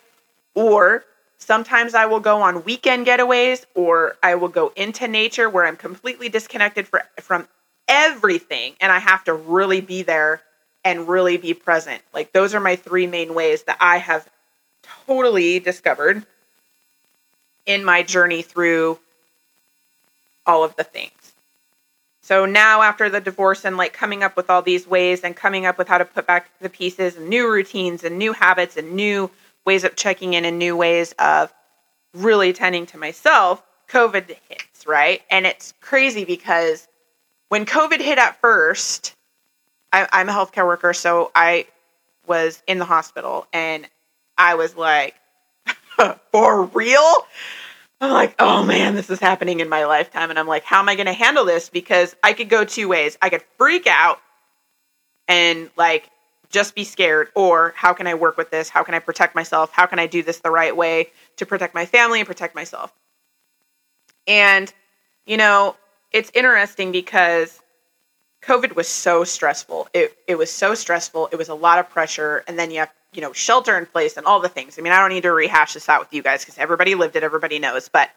Or 0.55 1.05
sometimes 1.37 1.93
I 1.93 2.07
will 2.07 2.19
go 2.19 2.41
on 2.41 2.63
weekend 2.63 3.05
getaways 3.05 3.67
or 3.75 4.17
I 4.23 4.33
will 4.33 4.47
go 4.47 4.73
into 4.75 5.07
nature 5.07 5.47
where 5.47 5.67
I'm 5.67 5.75
completely 5.75 6.27
disconnected 6.27 6.87
for, 6.87 7.03
from 7.21 7.47
everything 7.87 8.73
and 8.81 8.91
I 8.91 8.97
have 8.97 9.23
to 9.25 9.33
really 9.35 9.81
be 9.81 10.01
there 10.01 10.41
and 10.83 11.07
really 11.07 11.37
be 11.37 11.53
present. 11.53 12.01
Like 12.15 12.33
those 12.33 12.55
are 12.55 12.59
my 12.59 12.75
three 12.75 13.05
main 13.05 13.35
ways 13.35 13.61
that 13.65 13.77
I 13.79 13.99
have 13.99 14.27
totally 15.05 15.59
discovered 15.59 16.25
in 17.67 17.85
my 17.85 18.01
journey 18.01 18.41
through 18.41 18.97
all 20.49 20.63
of 20.63 20.75
the 20.77 20.83
things. 20.83 21.11
So 22.21 22.45
now 22.47 22.81
after 22.81 23.07
the 23.07 23.21
divorce 23.21 23.65
and 23.65 23.77
like 23.77 23.93
coming 23.93 24.23
up 24.23 24.35
with 24.35 24.49
all 24.49 24.63
these 24.63 24.87
ways 24.87 25.21
and 25.21 25.35
coming 25.35 25.67
up 25.67 25.77
with 25.77 25.87
how 25.87 25.99
to 25.99 26.05
put 26.05 26.25
back 26.25 26.49
the 26.59 26.69
pieces 26.69 27.15
and 27.15 27.29
new 27.29 27.47
routines 27.47 28.03
and 28.03 28.17
new 28.17 28.33
habits 28.33 28.75
and 28.75 28.93
new 28.93 29.29
ways 29.65 29.83
of 29.83 29.95
checking 29.95 30.33
in 30.33 30.45
and 30.45 30.57
new 30.57 30.75
ways 30.75 31.13
of 31.19 31.53
really 32.15 32.51
tending 32.51 32.87
to 32.87 32.97
myself, 32.97 33.61
COVID 33.89 34.35
hits, 34.49 34.87
right? 34.87 35.21
And 35.29 35.45
it's 35.45 35.75
crazy 35.81 36.25
because 36.25 36.87
when 37.49 37.63
COVID 37.65 37.99
hit 38.01 38.17
at 38.17 38.41
first, 38.41 39.13
I, 39.93 40.07
am 40.11 40.29
a 40.29 40.31
healthcare 40.31 40.65
worker, 40.65 40.93
so 40.93 41.31
I 41.35 41.67
was 42.25 42.63
in 42.67 42.79
the 42.79 42.85
hospital 42.85 43.45
and 43.53 43.87
I 44.35 44.55
was 44.55 44.75
like, 44.75 45.15
for 46.31 46.63
real? 46.63 47.27
I'm 48.01 48.11
like, 48.11 48.35
oh 48.39 48.63
man, 48.63 48.95
this 48.95 49.09
is 49.09 49.19
happening 49.19 49.59
in 49.59 49.67
my 49.69 49.85
lifetime. 49.85 50.29
And 50.29 50.39
I'm 50.39 50.47
like, 50.47 50.63
how 50.63 50.79
am 50.79 50.87
I 50.87 50.95
going 50.95 51.07
to 51.07 51.13
handle 51.13 51.45
this? 51.45 51.69
Because 51.69 52.15
I 52.23 52.33
could 52.33 52.49
go 52.49 52.63
two 52.63 52.87
ways. 52.87 53.17
I 53.21 53.29
could 53.29 53.43
freak 53.57 53.87
out 53.87 54.19
and 55.27 55.69
like 55.75 56.09
just 56.49 56.73
be 56.73 56.83
scared, 56.83 57.27
or 57.35 57.73
how 57.75 57.93
can 57.93 58.07
I 58.07 58.15
work 58.15 58.35
with 58.35 58.49
this? 58.49 58.69
How 58.69 58.83
can 58.83 58.95
I 58.95 58.99
protect 58.99 59.35
myself? 59.35 59.71
How 59.71 59.85
can 59.85 59.99
I 59.99 60.07
do 60.07 60.23
this 60.23 60.39
the 60.39 60.49
right 60.49 60.75
way 60.75 61.11
to 61.37 61.45
protect 61.45 61.75
my 61.75 61.85
family 61.85 62.19
and 62.19 62.27
protect 62.27 62.55
myself? 62.55 62.91
And, 64.25 64.73
you 65.25 65.37
know, 65.37 65.75
it's 66.11 66.31
interesting 66.33 66.91
because 66.91 67.61
COVID 68.41 68.75
was 68.75 68.87
so 68.87 69.23
stressful. 69.23 69.89
It, 69.93 70.17
it 70.27 70.39
was 70.39 70.51
so 70.51 70.73
stressful. 70.73 71.29
It 71.31 71.35
was 71.35 71.49
a 71.49 71.53
lot 71.53 71.77
of 71.77 71.89
pressure. 71.89 72.43
And 72.47 72.57
then 72.57 72.71
you 72.71 72.79
have 72.79 72.91
you 73.13 73.21
know, 73.21 73.33
shelter 73.33 73.77
in 73.77 73.85
place 73.85 74.17
and 74.17 74.25
all 74.25 74.39
the 74.39 74.49
things. 74.49 74.77
I 74.77 74.81
mean, 74.81 74.93
I 74.93 74.99
don't 74.99 75.09
need 75.09 75.23
to 75.23 75.31
rehash 75.31 75.73
this 75.73 75.89
out 75.89 75.99
with 75.99 76.13
you 76.13 76.21
guys 76.21 76.41
because 76.41 76.57
everybody 76.57 76.95
lived 76.95 77.15
it, 77.15 77.23
everybody 77.23 77.59
knows, 77.59 77.89
but 77.89 78.09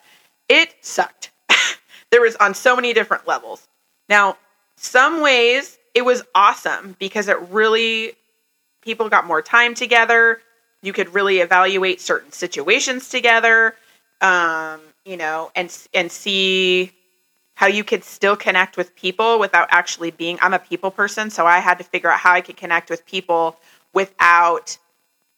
it 0.49 0.75
sucked. 0.81 1.31
there 2.11 2.21
was 2.21 2.37
on 2.37 2.55
so 2.55 2.77
many 2.77 2.93
different 2.93 3.27
levels. 3.27 3.67
Now, 4.09 4.37
some 4.77 5.23
ways 5.23 5.79
it 5.95 6.05
was 6.05 6.23
awesome 6.35 6.97
because 6.99 7.29
it 7.29 7.41
really, 7.49 8.15
people 8.83 9.09
got 9.09 9.27
more 9.27 9.43
time 9.43 9.75
together. 9.75 10.41
You 10.83 10.93
could 10.93 11.15
really 11.15 11.39
evaluate 11.39 12.01
certain 12.01 12.33
situations 12.33 13.09
together, 13.09 13.75
um, 14.21 14.81
you 15.05 15.17
know, 15.17 15.51
and 15.55 15.75
and 15.95 16.11
see 16.11 16.93
how 17.55 17.67
you 17.67 17.85
could 17.85 18.03
still 18.03 18.35
connect 18.35 18.77
with 18.77 18.95
people 18.97 19.39
without 19.39 19.69
actually 19.71 20.11
being. 20.11 20.39
I'm 20.43 20.55
a 20.55 20.59
people 20.59 20.91
person, 20.91 21.31
so 21.31 21.47
I 21.47 21.61
had 21.61 21.79
to 21.79 21.85
figure 21.85 22.11
out 22.11 22.19
how 22.19 22.33
I 22.33 22.41
could 22.41 22.57
connect 22.57 22.91
with 22.91 23.07
people 23.07 23.57
without 23.93 24.77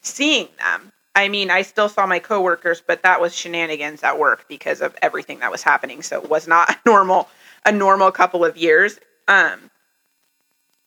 seeing 0.07 0.49
them. 0.59 0.93
I 1.15 1.29
mean, 1.29 1.51
I 1.51 1.63
still 1.63 1.89
saw 1.89 2.07
my 2.07 2.19
coworkers, 2.19 2.83
but 2.85 3.03
that 3.03 3.21
was 3.21 3.35
shenanigans 3.35 4.03
at 4.03 4.19
work 4.19 4.47
because 4.49 4.81
of 4.81 4.97
everything 5.01 5.39
that 5.41 5.51
was 5.51 5.63
happening. 5.63 6.03
So 6.03 6.21
it 6.21 6.29
was 6.29 6.49
not 6.49 6.71
a 6.75 6.79
normal 6.87 7.29
a 7.65 7.73
normal 7.73 8.11
couple 8.11 8.45
of 8.45 8.57
years. 8.57 8.99
Um, 9.27 9.71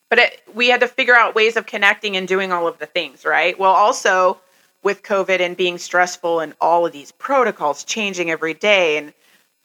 but 0.10 0.20
it, 0.20 0.44
we 0.54 0.70
had 0.70 0.82
to 0.82 0.88
figure 0.88 1.16
out 1.16 1.36
ways 1.36 1.58
of 1.58 1.66
connecting 1.66 2.16
and 2.16 2.28
doing 2.28 2.52
all 2.52 2.68
of 2.68 2.78
the 2.78 2.86
things, 2.86 3.26
right? 3.26 3.58
Well, 3.58 3.74
also 3.74 4.40
with 4.84 5.04
COVID 5.04 5.42
and 5.42 5.58
being 5.58 5.78
stressful 5.78 6.40
and 6.40 6.54
all 6.62 6.86
of 6.86 6.94
these 6.94 7.12
protocols 7.12 7.84
changing 7.84 8.30
every 8.32 8.54
day 8.54 8.98
and 8.98 9.14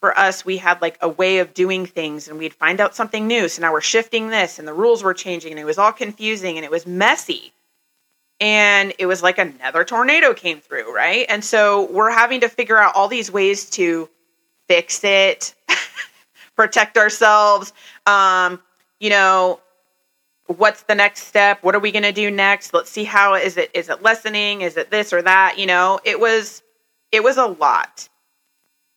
for 0.01 0.17
us 0.19 0.43
we 0.43 0.57
had 0.57 0.81
like 0.81 0.97
a 1.01 1.07
way 1.07 1.37
of 1.37 1.53
doing 1.53 1.85
things 1.85 2.27
and 2.27 2.37
we'd 2.37 2.53
find 2.53 2.81
out 2.81 2.93
something 2.93 3.25
new 3.25 3.47
so 3.47 3.61
now 3.61 3.71
we're 3.71 3.79
shifting 3.79 4.27
this 4.27 4.59
and 4.59 4.67
the 4.67 4.73
rules 4.73 5.01
were 5.01 5.13
changing 5.13 5.51
and 5.51 5.59
it 5.61 5.65
was 5.65 5.77
all 5.77 5.93
confusing 5.93 6.57
and 6.57 6.65
it 6.65 6.71
was 6.71 6.85
messy 6.85 7.53
and 8.43 8.91
it 8.99 9.05
was 9.05 9.23
like 9.23 9.37
another 9.37 9.85
tornado 9.85 10.33
came 10.33 10.59
through, 10.59 10.93
right? 10.93 11.25
And 11.29 11.45
so 11.45 11.89
we're 11.89 12.11
having 12.11 12.41
to 12.41 12.49
figure 12.49 12.77
out 12.77 12.93
all 12.93 13.07
these 13.07 13.31
ways 13.31 13.69
to 13.69 14.09
fix 14.67 15.01
it, 15.05 15.55
protect 16.57 16.97
ourselves. 16.97 17.71
Um, 18.05 18.61
you 18.99 19.09
know, 19.11 19.61
what's 20.47 20.83
the 20.83 20.93
next 20.93 21.23
step? 21.27 21.63
What 21.63 21.73
are 21.73 21.79
we 21.79 21.93
going 21.93 22.03
to 22.03 22.11
do 22.11 22.29
next? 22.29 22.73
Let's 22.73 22.89
see 22.89 23.05
how 23.05 23.35
is 23.35 23.55
it 23.55 23.71
is 23.73 23.87
it 23.87 24.01
lessening? 24.01 24.59
Is 24.59 24.75
it 24.75 24.91
this 24.91 25.13
or 25.13 25.21
that? 25.21 25.57
You 25.57 25.65
know, 25.65 26.01
it 26.03 26.19
was 26.19 26.63
it 27.13 27.23
was 27.23 27.37
a 27.37 27.45
lot. 27.45 28.09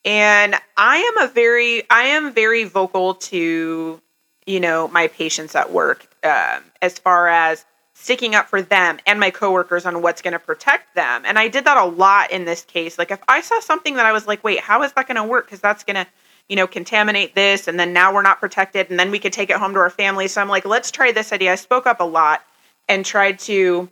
And 0.04 0.56
I 0.76 0.96
am 0.96 1.28
a 1.28 1.32
very 1.32 1.88
I 1.88 2.02
am 2.02 2.32
very 2.32 2.64
vocal 2.64 3.14
to 3.14 4.02
you 4.44 4.60
know 4.60 4.88
my 4.88 5.06
patients 5.06 5.54
at 5.54 5.72
work 5.72 6.08
um, 6.24 6.64
as 6.82 6.98
far 6.98 7.28
as 7.28 7.64
sticking 7.98 8.34
up 8.34 8.46
for 8.46 8.60
them 8.60 8.98
and 9.06 9.18
my 9.18 9.30
coworkers 9.30 9.86
on 9.86 10.02
what's 10.02 10.20
going 10.20 10.32
to 10.32 10.38
protect 10.38 10.94
them. 10.94 11.22
And 11.24 11.38
I 11.38 11.48
did 11.48 11.64
that 11.64 11.78
a 11.78 11.84
lot 11.84 12.30
in 12.30 12.44
this 12.44 12.62
case. 12.62 12.98
Like 12.98 13.10
if 13.10 13.20
I 13.26 13.40
saw 13.40 13.58
something 13.58 13.94
that 13.94 14.04
I 14.04 14.12
was 14.12 14.26
like, 14.26 14.44
wait, 14.44 14.60
how 14.60 14.82
is 14.82 14.92
that 14.92 15.08
going 15.08 15.16
to 15.16 15.24
work? 15.24 15.46
Because 15.46 15.60
that's 15.60 15.82
going 15.82 15.96
to, 15.96 16.06
you 16.48 16.56
know, 16.56 16.66
contaminate 16.66 17.34
this, 17.34 17.66
and 17.66 17.80
then 17.80 17.92
now 17.92 18.14
we're 18.14 18.22
not 18.22 18.38
protected, 18.38 18.90
and 18.90 19.00
then 19.00 19.10
we 19.10 19.18
could 19.18 19.32
take 19.32 19.50
it 19.50 19.56
home 19.56 19.72
to 19.72 19.80
our 19.80 19.90
family. 19.90 20.28
So 20.28 20.40
I'm 20.40 20.48
like, 20.48 20.64
let's 20.64 20.90
try 20.90 21.10
this 21.10 21.32
idea. 21.32 21.52
I 21.52 21.56
spoke 21.56 21.86
up 21.86 21.98
a 21.98 22.04
lot 22.04 22.44
and 22.88 23.04
tried 23.04 23.38
to 23.40 23.88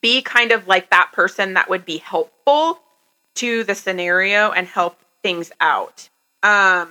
be 0.00 0.22
kind 0.22 0.52
of 0.52 0.66
like 0.68 0.88
that 0.90 1.10
person 1.12 1.54
that 1.54 1.68
would 1.68 1.84
be 1.84 1.98
helpful 1.98 2.80
to 3.34 3.64
the 3.64 3.74
scenario 3.74 4.52
and 4.52 4.66
help 4.66 4.98
things 5.22 5.50
out. 5.60 6.08
Um, 6.42 6.88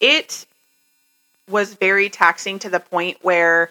it 0.00 0.46
was 1.48 1.74
very 1.74 2.08
taxing 2.08 2.58
to 2.60 2.70
the 2.70 2.80
point 2.80 3.18
where 3.22 3.70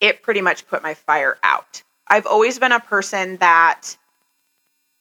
it 0.00 0.22
pretty 0.22 0.40
much 0.40 0.66
put 0.66 0.82
my 0.82 0.94
fire 0.94 1.38
out. 1.42 1.82
I've 2.08 2.26
always 2.26 2.58
been 2.58 2.72
a 2.72 2.80
person 2.80 3.36
that 3.38 3.96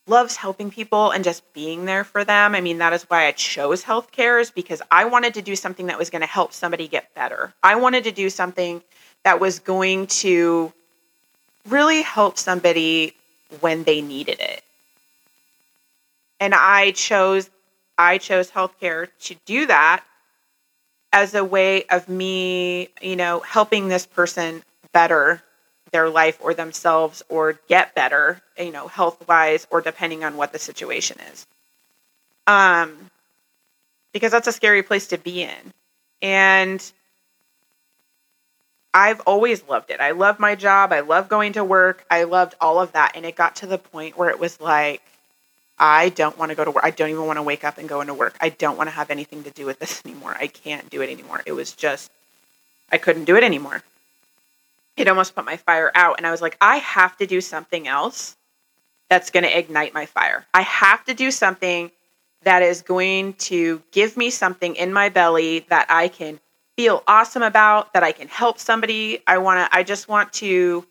loves 0.08 0.36
helping 0.36 0.70
people 0.72 1.12
and 1.12 1.24
just 1.24 1.42
being 1.54 1.86
there 1.86 2.04
for 2.04 2.24
them. 2.24 2.54
I 2.56 2.62
mean, 2.62 2.80
that 2.80 2.94
is 2.94 3.04
why 3.04 3.26
I 3.26 3.32
chose 3.32 3.84
healthcare 3.84 4.42
is 4.42 4.52
because 4.52 4.82
I 4.92 5.06
wanted 5.06 5.34
to 5.36 5.42
do 5.42 5.56
something 5.56 5.88
that 5.88 5.98
was 5.98 6.10
going 6.10 6.22
to 6.22 6.28
help 6.28 6.54
somebody 6.54 6.88
get 6.88 7.14
better. 7.14 7.54
I 7.64 7.76
wanted 7.76 8.04
to 8.06 8.12
do 8.12 8.30
something 8.30 8.82
that 9.24 9.40
was 9.40 9.60
going 9.60 10.08
to 10.08 10.74
really 11.68 12.02
help 12.02 12.38
somebody 12.38 13.14
when 13.60 13.84
they 13.84 14.02
needed 14.02 14.40
it. 14.40 14.64
And 16.40 16.54
I 16.56 16.92
chose 16.92 17.50
I 17.98 18.18
chose 18.18 18.50
healthcare 18.50 19.10
to 19.22 19.36
do 19.46 19.68
that 19.68 20.04
as 21.14 21.34
a 21.34 21.44
way 21.44 21.84
of 21.86 22.08
me, 22.08 22.90
you 23.02 23.16
know, 23.16 23.40
helping 23.42 23.88
this 23.88 24.06
person 24.06 24.64
better 24.94 25.42
their 25.92 26.10
life 26.10 26.38
or 26.42 26.54
themselves 26.54 27.22
or 27.30 27.60
get 27.68 27.94
better, 27.96 28.42
you 28.58 28.72
know, 28.72 28.88
health 28.88 29.28
wise 29.28 29.68
or 29.70 29.82
depending 29.82 30.24
on 30.24 30.38
what 30.38 30.54
the 30.54 30.60
situation 30.60 31.18
is. 31.32 31.46
Um, 32.48 33.10
because 34.14 34.32
that's 34.32 34.48
a 34.48 34.52
scary 34.52 34.84
place 34.84 35.08
to 35.08 35.18
be 35.18 35.44
in. 35.44 35.74
And 36.22 36.92
I've 38.94 39.22
always 39.22 39.64
loved 39.68 39.90
it. 39.90 40.00
I 40.00 40.12
love 40.12 40.40
my 40.40 40.56
job. 40.56 40.92
I 40.92 41.02
love 41.02 41.30
going 41.30 41.54
to 41.54 41.64
work. 41.64 42.06
I 42.10 42.24
loved 42.24 42.56
all 42.60 42.80
of 42.80 42.92
that. 42.94 43.14
And 43.16 43.26
it 43.26 43.36
got 43.36 43.58
to 43.58 43.68
the 43.68 43.78
point 43.78 44.18
where 44.18 44.30
it 44.30 44.40
was 44.40 44.60
like, 44.60 45.02
I 45.82 46.10
don't 46.10 46.38
want 46.38 46.52
to 46.52 46.56
go 46.56 46.64
to 46.64 46.70
work. 46.70 46.84
I 46.84 46.92
don't 46.92 47.10
even 47.10 47.26
want 47.26 47.38
to 47.38 47.44
wake 47.44 47.64
up 47.64 47.80
and 47.80 47.90
go 47.90 48.02
into 48.02 48.14
work. 48.14 48.38
I 48.40 48.50
don't 48.50 48.78
want 48.78 48.88
to 48.88 48.92
have 48.92 49.10
anything 49.10 49.44
to 49.44 49.50
do 49.50 49.66
with 49.66 49.80
this 49.80 50.02
anymore. 50.06 50.38
I 50.40 50.46
can't 50.46 50.88
do 50.92 51.02
it 51.02 51.10
anymore. 51.10 51.42
It 51.46 51.54
was 51.54 51.74
just, 51.74 52.12
I 52.92 53.00
couldn't 53.00 53.26
do 53.26 53.36
it 53.36 53.44
anymore. 53.44 53.82
It 54.96 55.08
almost 55.08 55.34
put 55.34 55.44
my 55.44 55.58
fire 55.58 55.92
out. 55.96 56.20
And 56.20 56.28
I 56.28 56.32
was 56.32 56.42
like, 56.42 56.56
I 56.62 56.78
have 56.78 57.18
to 57.18 57.26
do 57.26 57.42
something 57.42 57.88
else 57.88 58.38
that's 59.10 59.32
going 59.32 59.44
to 59.44 59.58
ignite 59.58 59.94
my 59.94 60.06
fire. 60.06 60.46
I 60.54 60.62
have 60.62 61.04
to 61.06 61.16
do 61.16 61.32
something 61.32 61.90
that 62.44 62.62
is 62.62 62.84
going 62.84 63.34
to 63.34 63.82
give 63.92 64.18
me 64.18 64.30
something 64.30 64.76
in 64.76 64.94
my 64.94 65.10
belly 65.10 65.66
that 65.70 65.88
I 65.90 66.08
can 66.08 66.40
feel 66.76 67.04
awesome 67.08 67.42
about, 67.42 67.94
that 67.94 68.04
I 68.04 68.12
can 68.12 68.28
help 68.28 68.60
somebody. 68.60 69.22
I 69.26 69.40
want 69.40 69.60
to, 69.60 69.76
I 69.76 69.84
just 69.84 70.08
want 70.08 70.32
to, 70.34 70.86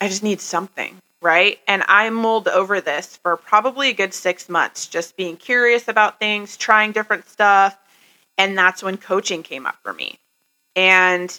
I 0.00 0.08
just 0.08 0.22
need 0.22 0.40
something, 0.40 1.00
right? 1.22 1.58
And 1.66 1.82
I 1.86 2.08
mulled 2.10 2.48
over 2.48 2.80
this 2.80 3.16
for 3.16 3.36
probably 3.36 3.90
a 3.90 3.94
good 3.94 4.14
six 4.14 4.48
months, 4.48 4.86
just 4.86 5.16
being 5.16 5.36
curious 5.36 5.88
about 5.88 6.18
things, 6.18 6.56
trying 6.56 6.92
different 6.92 7.28
stuff. 7.28 7.78
And 8.38 8.56
that's 8.56 8.82
when 8.82 8.96
coaching 8.96 9.42
came 9.42 9.66
up 9.66 9.76
for 9.82 9.92
me. 9.92 10.18
And 10.74 11.38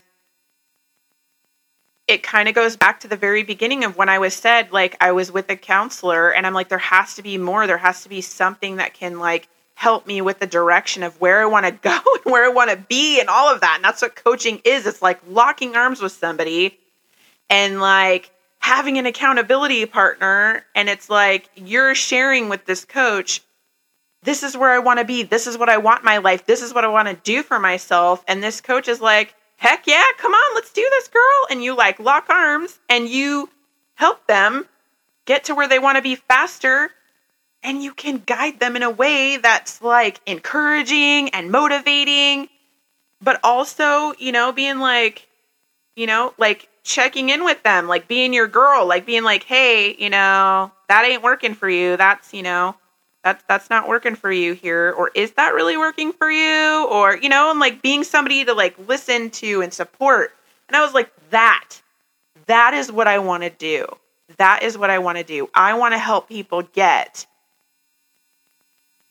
it 2.08 2.24
kind 2.24 2.50
of 2.50 2.56
goes 2.56 2.76
back 2.76 3.00
to 3.00 3.08
the 3.08 3.16
very 3.16 3.42
beginning 3.42 3.84
of 3.84 3.98
when 3.98 4.10
I 4.10 4.20
was 4.20 4.34
said, 4.34 4.72
like, 4.72 4.98
I 5.00 5.14
was 5.14 5.32
with 5.32 5.50
a 5.50 5.56
counselor 5.56 6.32
and 6.34 6.46
I'm 6.46 6.54
like, 6.54 6.70
there 6.70 6.78
has 6.78 7.16
to 7.16 7.24
be 7.24 7.38
more. 7.38 7.66
There 7.66 7.78
has 7.78 8.04
to 8.04 8.10
be 8.10 8.22
something 8.22 8.76
that 8.76 8.94
can, 8.94 9.18
like, 9.18 9.48
help 9.76 10.06
me 10.06 10.22
with 10.22 10.40
the 10.40 10.46
direction 10.46 11.02
of 11.02 11.20
where 11.22 11.42
I 11.42 11.46
want 11.46 11.66
to 11.66 11.72
go 11.82 11.98
and 12.24 12.32
where 12.32 12.46
I 12.46 12.50
want 12.50 12.70
to 12.70 12.78
be 12.78 13.20
and 13.20 13.30
all 13.30 13.52
of 13.52 13.62
that. 13.62 13.76
And 13.78 13.84
that's 13.84 14.02
what 14.02 14.16
coaching 14.16 14.62
is. 14.66 14.86
It's 14.86 15.02
like 15.02 15.20
locking 15.28 15.76
arms 15.76 16.02
with 16.02 16.12
somebody 16.12 16.78
and, 17.50 17.80
like, 17.80 18.32
having 18.62 18.98
an 18.98 19.06
accountability 19.06 19.86
partner. 19.86 20.64
And 20.76 20.88
it's 20.88 21.10
like 21.10 21.50
you're 21.56 21.96
sharing 21.96 22.48
with 22.48 22.66
this 22.66 22.86
coach, 22.86 23.42
this 24.24 24.44
is 24.44 24.56
where 24.56 24.70
I 24.70 24.80
want 24.80 25.00
to 25.00 25.06
be. 25.06 25.24
This 25.24 25.48
is 25.48 25.58
what 25.58 25.70
I 25.70 25.78
want 25.78 26.04
my 26.04 26.20
life. 26.20 26.46
This 26.46 26.62
is 26.62 26.74
what 26.74 26.86
I 26.86 26.88
want 26.88 27.08
to 27.08 27.16
do 27.16 27.44
for 27.44 27.60
myself. 27.60 28.24
And 28.28 28.42
this 28.42 28.62
coach 28.62 28.88
is 28.88 29.02
like, 29.02 29.34
heck 29.58 29.88
yeah, 29.88 30.04
come 30.18 30.34
on, 30.34 30.56
let's 30.56 30.72
do 30.72 30.88
this, 30.92 31.08
girl. 31.08 31.48
And 31.50 31.64
you 31.64 31.76
like 31.76 32.00
lock 32.00 32.30
arms 32.30 32.80
and 32.88 33.10
you 33.10 33.50
help 33.96 34.26
them 34.28 34.68
get 35.26 35.46
to 35.46 35.56
where 35.56 35.68
they 35.68 35.80
want 35.80 35.98
to 35.98 36.02
be 36.02 36.16
faster. 36.16 36.92
And 37.64 37.84
you 37.84 37.94
can 37.94 38.18
guide 38.26 38.60
them 38.60 38.76
in 38.76 38.84
a 38.84 38.90
way 38.90 39.38
that's 39.38 39.82
like 39.82 40.20
encouraging 40.26 41.30
and 41.30 41.52
motivating, 41.52 42.48
but 43.22 43.40
also, 43.44 44.14
you 44.18 44.32
know, 44.32 44.52
being 44.52 44.80
like, 44.80 45.28
you 46.02 46.08
know, 46.08 46.34
like 46.40 46.68
checking 46.84 47.30
in 47.30 47.46
with 47.46 47.62
them, 47.62 47.88
like 47.88 48.08
being 48.08 48.34
your 48.34 48.48
girl, 48.48 48.88
like 48.88 49.06
being 49.06 49.24
like, 49.24 49.44
hey, 49.44 49.96
you 50.00 50.10
know, 50.10 50.72
that 50.90 51.06
ain't 51.06 51.22
working 51.22 51.54
for 51.54 51.70
you. 51.70 51.96
That's, 51.96 52.34
you 52.34 52.42
know, 52.42 52.76
that's 53.24 53.44
that's 53.48 53.70
not 53.70 53.88
working 53.88 54.16
for 54.16 54.32
you 54.32 54.54
here 54.54 54.92
or 54.98 55.12
is 55.14 55.34
that 55.34 55.54
really 55.54 55.78
working 55.78 56.12
for 56.12 56.32
you? 56.32 56.88
Or 56.90 57.16
you 57.16 57.30
know 57.30 57.52
and 57.52 57.60
like 57.60 57.84
being 57.84 58.04
somebody 58.04 58.44
to 58.46 58.54
like 58.56 58.76
listen 58.88 59.30
to 59.32 59.62
and 59.62 59.72
support. 59.72 60.34
And 60.68 60.76
i 60.76 60.84
was 60.84 60.94
like 60.94 61.12
that 61.30 61.70
that 62.48 62.74
is 62.74 62.92
what 62.92 63.08
i 63.08 63.20
want 63.20 63.44
to 63.44 63.50
do. 63.52 63.86
That 64.38 64.64
is 64.64 64.78
what 64.78 64.90
i 64.90 64.98
want 64.98 65.20
to 65.20 65.24
do. 65.24 65.50
I 65.54 65.76
want 65.76 65.94
to 65.94 66.00
help 66.00 66.30
people 66.30 66.64
get 66.64 67.28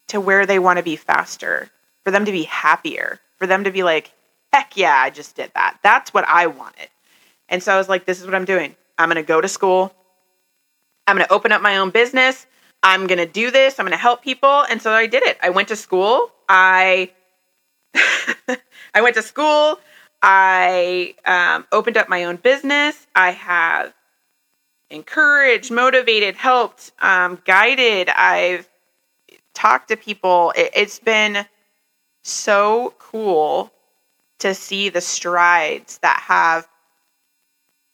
to 0.08 0.20
where 0.20 0.44
they 0.44 0.58
want 0.58 0.78
to 0.78 0.82
be 0.82 0.96
faster. 0.96 1.70
For 2.02 2.10
them 2.10 2.24
to 2.24 2.32
be 2.32 2.44
happier. 2.44 3.20
For 3.38 3.46
them 3.46 3.62
to 3.64 3.70
be 3.70 3.84
like 3.84 4.10
heck 4.52 4.76
yeah 4.76 4.96
i 4.96 5.10
just 5.10 5.36
did 5.36 5.50
that 5.54 5.78
that's 5.82 6.12
what 6.12 6.26
i 6.28 6.46
wanted 6.46 6.88
and 7.48 7.62
so 7.62 7.72
i 7.72 7.76
was 7.76 7.88
like 7.88 8.04
this 8.04 8.20
is 8.20 8.26
what 8.26 8.34
i'm 8.34 8.44
doing 8.44 8.74
i'm 8.98 9.08
going 9.08 9.16
to 9.16 9.22
go 9.22 9.40
to 9.40 9.48
school 9.48 9.94
i'm 11.06 11.16
going 11.16 11.26
to 11.26 11.32
open 11.32 11.52
up 11.52 11.62
my 11.62 11.78
own 11.78 11.90
business 11.90 12.46
I'm 12.82 13.06
going 13.06 13.18
to 13.18 13.26
do 13.26 13.50
this. 13.50 13.78
I'm 13.78 13.84
going 13.84 13.96
to 13.96 14.00
help 14.02 14.22
people. 14.22 14.64
And 14.70 14.80
so 14.80 14.92
I 14.92 15.06
did 15.06 15.22
it. 15.22 15.38
I 15.42 15.50
went 15.50 15.68
to 15.68 15.76
school. 15.76 16.30
I 16.48 17.10
I 18.94 19.00
went 19.02 19.16
to 19.16 19.22
school. 19.22 19.78
I 20.22 21.14
um, 21.24 21.66
opened 21.72 21.96
up 21.96 22.08
my 22.08 22.24
own 22.24 22.36
business. 22.36 23.06
I 23.14 23.32
have 23.32 23.92
encouraged, 24.90 25.70
motivated, 25.70 26.36
helped, 26.36 26.92
um, 27.00 27.40
guided. 27.44 28.08
I've 28.08 28.68
talked 29.54 29.88
to 29.88 29.96
people. 29.96 30.52
It, 30.56 30.70
it's 30.74 30.98
been 30.98 31.46
so 32.22 32.94
cool 32.98 33.72
to 34.40 34.54
see 34.54 34.88
the 34.88 35.00
strides 35.00 35.98
that 35.98 36.20
have 36.20 36.66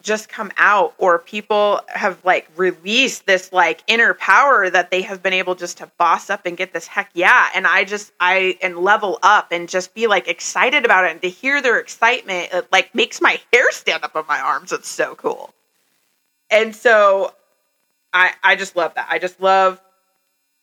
just 0.07 0.29
come 0.29 0.53
out 0.57 0.95
or 0.99 1.19
people 1.19 1.81
have 1.89 2.25
like 2.25 2.49
released 2.57 3.27
this 3.27 3.53
like 3.53 3.83
inner 3.89 4.15
power 4.15 4.71
that 4.71 4.89
they 4.93 5.03
have 5.03 5.21
been 5.21 5.33
able 5.33 5.57
just 5.57 5.79
to 5.79 5.91
boss 5.99 6.31
up 6.31 6.47
and 6.47 6.57
get 6.57 6.73
this 6.73 6.87
heck 6.87 7.11
yeah. 7.13 7.49
And 7.57 7.67
i 7.67 7.83
just 7.83 8.13
i 8.21 8.57
and 8.63 8.79
level 8.79 9.19
up 9.25 9.49
and 9.51 9.69
just 9.69 9.95
be 9.95 10.07
like 10.07 10.29
excited 10.29 10.85
about 10.85 11.07
it 11.07 11.11
and 11.11 11.23
to 11.23 11.29
hear 11.29 11.61
their 11.61 11.81
excitement 11.81 12.51
it 12.53 12.69
like 12.71 12.95
makes 12.95 13.21
my 13.21 13.41
hair 13.53 13.71
stand 13.73 14.05
up 14.05 14.15
on 14.15 14.25
my 14.29 14.39
arms. 14.39 14.73
It's 14.73 14.89
so 14.89 15.17
cool. 15.17 15.53
And 16.51 16.75
so 16.75 17.35
i 18.13 18.33
i 18.45 18.55
just 18.55 18.77
love 18.77 18.95
that. 18.95 19.09
I 19.11 19.19
just 19.19 19.41
love 19.41 19.81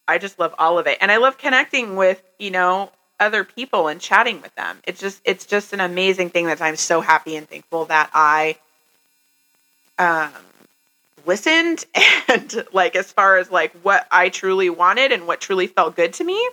i 0.08 0.17
just 0.17 0.39
love 0.39 0.56
all 0.58 0.80
of 0.80 0.88
it. 0.88 0.98
And 1.02 1.12
i 1.12 1.17
love 1.17 1.38
connecting 1.38 1.98
with 1.98 2.22
you 2.39 2.52
know 2.52 2.91
other 3.19 3.43
people 3.43 3.88
and 3.88 4.02
chatting 4.02 4.41
with 4.41 4.54
them 4.56 4.78
it's 4.86 4.99
just 4.99 5.21
it's 5.23 5.45
just 5.45 5.73
an 5.73 5.80
amazing 5.80 6.30
thing 6.30 6.47
that 6.47 6.62
i'm 6.62 6.76
so 6.76 7.02
happy 7.02 7.36
and 7.36 7.47
thankful 7.47 7.86
that 7.86 8.10
i 8.13 8.56
um, 9.99 10.32
listened 11.26 11.86
and 12.28 12.65
like 12.73 12.95
as 12.95 13.12
far 13.12 13.38
as 13.38 13.52
like 13.52 13.73
what 13.82 14.08
I 14.12 14.30
truly 14.30 14.69
wanted 14.69 15.12
and 15.12 15.28
what 15.28 15.41
truly 15.41 15.67
felt 15.67 15.95
good 15.95 16.13
to 16.13 16.23
me, 16.23 16.49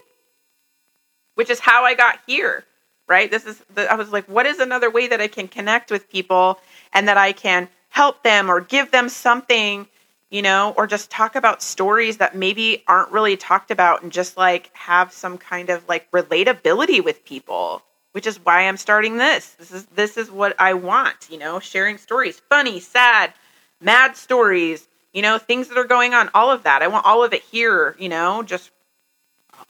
which 1.34 1.50
is 1.50 1.60
how 1.60 1.84
I 1.84 1.94
got 1.94 2.18
here. 2.26 2.64
Right? 3.06 3.28
This 3.28 3.44
is 3.44 3.60
the, 3.74 3.90
I 3.90 3.96
was 3.96 4.12
like, 4.12 4.26
what 4.26 4.46
is 4.46 4.60
another 4.60 4.88
way 4.88 5.08
that 5.08 5.20
I 5.20 5.26
can 5.26 5.48
connect 5.48 5.90
with 5.90 6.08
people 6.10 6.60
and 6.92 7.08
that 7.08 7.16
I 7.16 7.32
can 7.32 7.68
help 7.88 8.22
them 8.22 8.48
or 8.48 8.60
give 8.60 8.92
them 8.92 9.08
something, 9.08 9.88
you 10.30 10.42
know, 10.42 10.72
or 10.76 10.86
just 10.86 11.10
talk 11.10 11.34
about 11.34 11.62
stories 11.62 12.18
that 12.18 12.36
maybe 12.36 12.82
aren't 12.86 13.10
really 13.12 13.36
talked 13.36 13.70
about 13.70 14.02
and 14.02 14.12
just 14.12 14.36
like 14.36 14.70
have 14.74 15.12
some 15.12 15.36
kind 15.38 15.70
of 15.70 15.86
like 15.88 16.10
relatability 16.12 17.04
with 17.04 17.24
people 17.24 17.82
which 18.12 18.26
is 18.26 18.38
why 18.44 18.66
I'm 18.66 18.76
starting 18.76 19.16
this. 19.16 19.50
This 19.50 19.70
is 19.70 19.86
this 19.86 20.16
is 20.16 20.30
what 20.30 20.54
I 20.58 20.74
want, 20.74 21.28
you 21.30 21.38
know, 21.38 21.60
sharing 21.60 21.98
stories, 21.98 22.40
funny, 22.48 22.80
sad, 22.80 23.32
mad 23.80 24.16
stories, 24.16 24.88
you 25.12 25.22
know, 25.22 25.38
things 25.38 25.68
that 25.68 25.78
are 25.78 25.84
going 25.84 26.14
on, 26.14 26.30
all 26.34 26.50
of 26.50 26.64
that. 26.64 26.82
I 26.82 26.88
want 26.88 27.06
all 27.06 27.22
of 27.24 27.32
it 27.32 27.42
here, 27.42 27.96
you 27.98 28.08
know, 28.08 28.42
just 28.42 28.70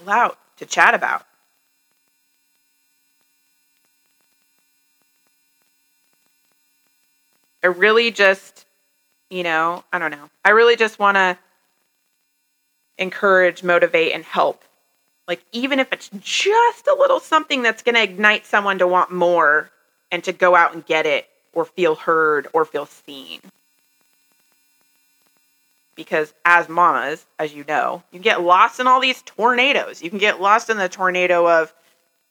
all 0.01 0.09
out 0.09 0.39
to 0.57 0.67
chat 0.67 0.95
about. 0.95 1.27
I 7.63 7.67
really 7.67 8.11
just, 8.11 8.65
you 9.31 9.43
know, 9.43 9.85
I 9.93 9.99
don't 9.99 10.11
know. 10.11 10.29
I 10.45 10.51
really 10.51 10.77
just 10.77 10.99
want 10.99 11.17
to 11.17 11.39
encourage, 12.99 13.63
motivate, 13.63 14.13
and 14.13 14.25
help 14.25 14.63
like, 15.31 15.45
even 15.53 15.79
if 15.79 15.93
it's 15.93 16.11
just 16.21 16.89
a 16.89 16.97
little 16.99 17.21
something 17.21 17.63
that's 17.63 17.85
going 17.85 17.95
to 17.95 18.03
ignite 18.03 18.47
someone 18.47 18.81
to 18.81 18.89
want 18.89 19.13
more 19.13 19.71
and 20.11 20.25
to 20.25 20.33
go 20.33 20.57
out 20.57 20.75
and 20.75 20.85
get 20.85 21.07
it 21.07 21.29
or 21.53 21.65
feel 21.65 21.95
heard 21.95 22.49
or 22.53 22.65
feel 22.65 22.85
seen. 22.85 23.39
Because 25.95 26.35
as 26.45 26.69
mamas, 26.69 27.27
as 27.39 27.55
you 27.55 27.65
know, 27.69 28.03
you 28.11 28.19
get 28.19 28.43
lost 28.43 28.81
in 28.81 28.89
all 28.89 28.99
these 28.99 29.23
tornadoes. 29.23 30.03
You 30.03 30.11
can 30.11 30.19
get 30.19 30.41
lost 30.41 30.69
in 30.69 30.79
the 30.79 30.89
tornado 30.89 31.49
of 31.49 31.73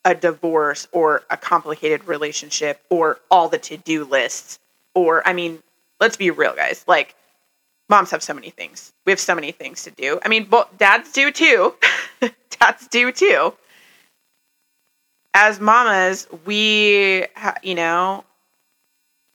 a 0.03 0.13
divorce 0.13 0.85
or 0.91 1.23
a 1.29 1.37
complicated 1.37 2.05
relationship 2.05 2.81
or 2.89 3.21
all 3.31 3.47
the 3.47 3.59
to 3.59 3.77
do 3.77 4.03
lists. 4.03 4.59
Or, 4.93 5.25
I 5.25 5.31
mean, 5.31 5.63
let's 5.99 6.17
be 6.17 6.31
real, 6.31 6.55
guys. 6.55 6.83
Like, 6.87 7.15
moms 7.89 8.11
have 8.11 8.23
so 8.23 8.33
many 8.33 8.49
things. 8.49 8.93
We 9.05 9.11
have 9.11 9.19
so 9.19 9.35
many 9.35 9.51
things 9.51 9.83
to 9.83 9.91
do. 9.91 10.19
I 10.23 10.29
mean, 10.29 10.49
dads 10.77 11.11
do 11.11 11.31
too. 11.31 11.75
dads 12.59 12.87
do 12.87 13.11
too. 13.11 13.53
As 15.33 15.59
mamas, 15.59 16.27
we, 16.45 17.25
you 17.63 17.75
know, 17.75 18.23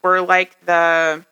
we're 0.02 0.20
like 0.20 0.56
the, 0.66 1.24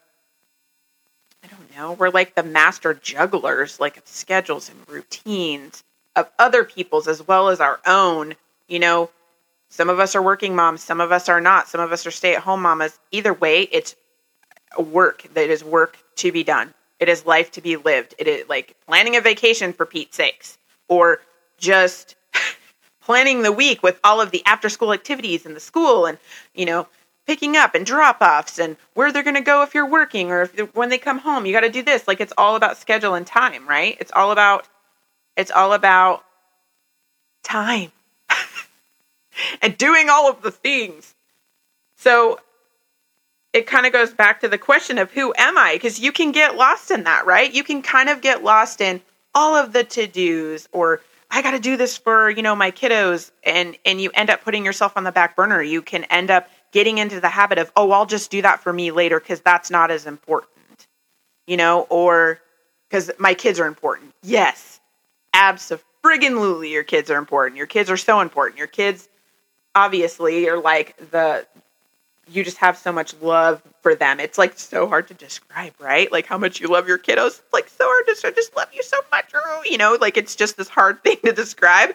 I 1.42 1.46
don't 1.48 1.76
know, 1.76 1.92
we're 1.92 2.10
like 2.10 2.34
the 2.34 2.42
master 2.42 2.94
jugglers, 2.94 3.80
like 3.80 3.96
of 3.96 4.06
schedules 4.06 4.70
and 4.70 4.78
routines 4.88 5.82
of 6.16 6.30
other 6.38 6.64
people's 6.64 7.08
as 7.08 7.26
well 7.26 7.48
as 7.48 7.60
our 7.60 7.80
own. 7.86 8.34
You 8.68 8.78
know, 8.78 9.10
some 9.68 9.90
of 9.90 9.98
us 9.98 10.14
are 10.14 10.22
working 10.22 10.54
moms, 10.54 10.82
some 10.82 11.00
of 11.00 11.12
us 11.12 11.28
are 11.28 11.40
not, 11.40 11.68
some 11.68 11.80
of 11.80 11.92
us 11.92 12.06
are 12.06 12.10
stay 12.10 12.34
at 12.34 12.42
home 12.42 12.62
mamas. 12.62 12.98
Either 13.10 13.34
way, 13.34 13.62
it's 13.72 13.96
work 14.78 15.26
that 15.34 15.50
is 15.50 15.64
work 15.64 15.98
to 16.16 16.32
be 16.32 16.44
done. 16.44 16.72
It 17.00 17.08
is 17.08 17.26
life 17.26 17.50
to 17.52 17.60
be 17.60 17.76
lived. 17.76 18.14
It 18.18 18.28
is 18.28 18.48
like 18.48 18.76
planning 18.86 19.16
a 19.16 19.20
vacation 19.20 19.72
for 19.72 19.86
Pete's 19.86 20.16
sakes, 20.16 20.58
or 20.88 21.20
just 21.58 22.14
planning 23.00 23.42
the 23.42 23.52
week 23.52 23.82
with 23.82 23.98
all 24.04 24.20
of 24.20 24.30
the 24.30 24.42
after 24.46 24.68
school 24.68 24.92
activities 24.92 25.44
in 25.44 25.54
the 25.54 25.60
school 25.60 26.06
and, 26.06 26.18
you 26.54 26.64
know, 26.64 26.86
picking 27.26 27.56
up 27.56 27.74
and 27.74 27.86
drop 27.86 28.20
offs 28.20 28.58
and 28.58 28.76
where 28.94 29.12
they're 29.12 29.22
going 29.22 29.34
to 29.34 29.40
go 29.40 29.62
if 29.62 29.74
you're 29.74 29.86
working 29.86 30.30
or 30.30 30.42
if 30.42 30.74
when 30.74 30.88
they 30.88 30.98
come 30.98 31.18
home 31.18 31.46
you 31.46 31.52
got 31.52 31.60
to 31.60 31.70
do 31.70 31.82
this 31.82 32.08
like 32.08 32.20
it's 32.20 32.32
all 32.36 32.56
about 32.56 32.76
schedule 32.76 33.14
and 33.14 33.26
time 33.26 33.66
right 33.68 33.96
it's 34.00 34.12
all 34.14 34.32
about 34.32 34.66
it's 35.36 35.50
all 35.50 35.72
about 35.72 36.24
time 37.42 37.92
and 39.62 39.78
doing 39.78 40.08
all 40.10 40.28
of 40.28 40.42
the 40.42 40.50
things 40.50 41.14
so 41.96 42.40
it 43.52 43.66
kind 43.66 43.86
of 43.86 43.92
goes 43.92 44.12
back 44.14 44.40
to 44.40 44.48
the 44.48 44.58
question 44.58 44.98
of 44.98 45.10
who 45.12 45.32
am 45.36 45.58
i 45.58 45.74
because 45.74 45.98
you 45.98 46.12
can 46.12 46.32
get 46.32 46.56
lost 46.56 46.90
in 46.90 47.04
that 47.04 47.26
right 47.26 47.52
you 47.52 47.64
can 47.64 47.82
kind 47.82 48.08
of 48.08 48.20
get 48.20 48.42
lost 48.42 48.80
in 48.80 49.00
all 49.34 49.54
of 49.54 49.72
the 49.72 49.84
to-dos 49.84 50.68
or 50.72 51.00
I 51.34 51.40
got 51.40 51.52
to 51.52 51.58
do 51.58 51.78
this 51.78 51.96
for, 51.96 52.28
you 52.28 52.42
know, 52.42 52.54
my 52.54 52.70
kiddos 52.70 53.30
and 53.42 53.76
and 53.86 53.98
you 54.02 54.10
end 54.12 54.28
up 54.28 54.42
putting 54.42 54.66
yourself 54.66 54.98
on 54.98 55.04
the 55.04 55.12
back 55.12 55.34
burner. 55.34 55.62
You 55.62 55.80
can 55.80 56.04
end 56.04 56.30
up 56.30 56.50
getting 56.72 56.98
into 56.98 57.20
the 57.20 57.30
habit 57.30 57.56
of, 57.56 57.72
"Oh, 57.74 57.90
I'll 57.90 58.04
just 58.04 58.30
do 58.30 58.42
that 58.42 58.62
for 58.62 58.70
me 58.70 58.90
later 58.90 59.18
cuz 59.18 59.40
that's 59.40 59.70
not 59.70 59.90
as 59.90 60.06
important." 60.06 60.86
You 61.46 61.56
know, 61.56 61.86
or 61.88 62.42
cuz 62.90 63.10
my 63.18 63.32
kids 63.32 63.58
are 63.58 63.66
important. 63.66 64.14
Yes. 64.22 64.80
Absolutely 65.32 66.68
your 66.70 66.84
kids 66.84 67.10
are 67.10 67.16
important. 67.16 67.56
Your 67.56 67.66
kids 67.66 67.90
are 67.90 67.96
so 67.96 68.20
important. 68.20 68.58
Your 68.58 68.66
kids 68.66 69.08
obviously 69.74 70.46
are 70.50 70.58
like 70.58 70.94
the 71.12 71.46
you 72.28 72.44
just 72.44 72.58
have 72.58 72.76
so 72.76 72.92
much 72.92 73.14
love 73.20 73.62
for 73.82 73.94
them. 73.94 74.20
It's 74.20 74.38
like 74.38 74.58
so 74.58 74.86
hard 74.86 75.08
to 75.08 75.14
describe, 75.14 75.74
right? 75.78 76.10
Like 76.10 76.26
how 76.26 76.38
much 76.38 76.60
you 76.60 76.68
love 76.68 76.86
your 76.86 76.98
kiddos. 76.98 77.40
It's 77.40 77.52
like 77.52 77.68
so 77.68 77.84
hard 77.84 78.06
to 78.06 78.32
just 78.32 78.56
love 78.56 78.68
you 78.72 78.82
so 78.82 78.98
much. 79.10 79.32
You 79.64 79.78
know, 79.78 79.96
like 80.00 80.16
it's 80.16 80.36
just 80.36 80.56
this 80.56 80.68
hard 80.68 81.02
thing 81.04 81.16
to 81.24 81.32
describe 81.32 81.94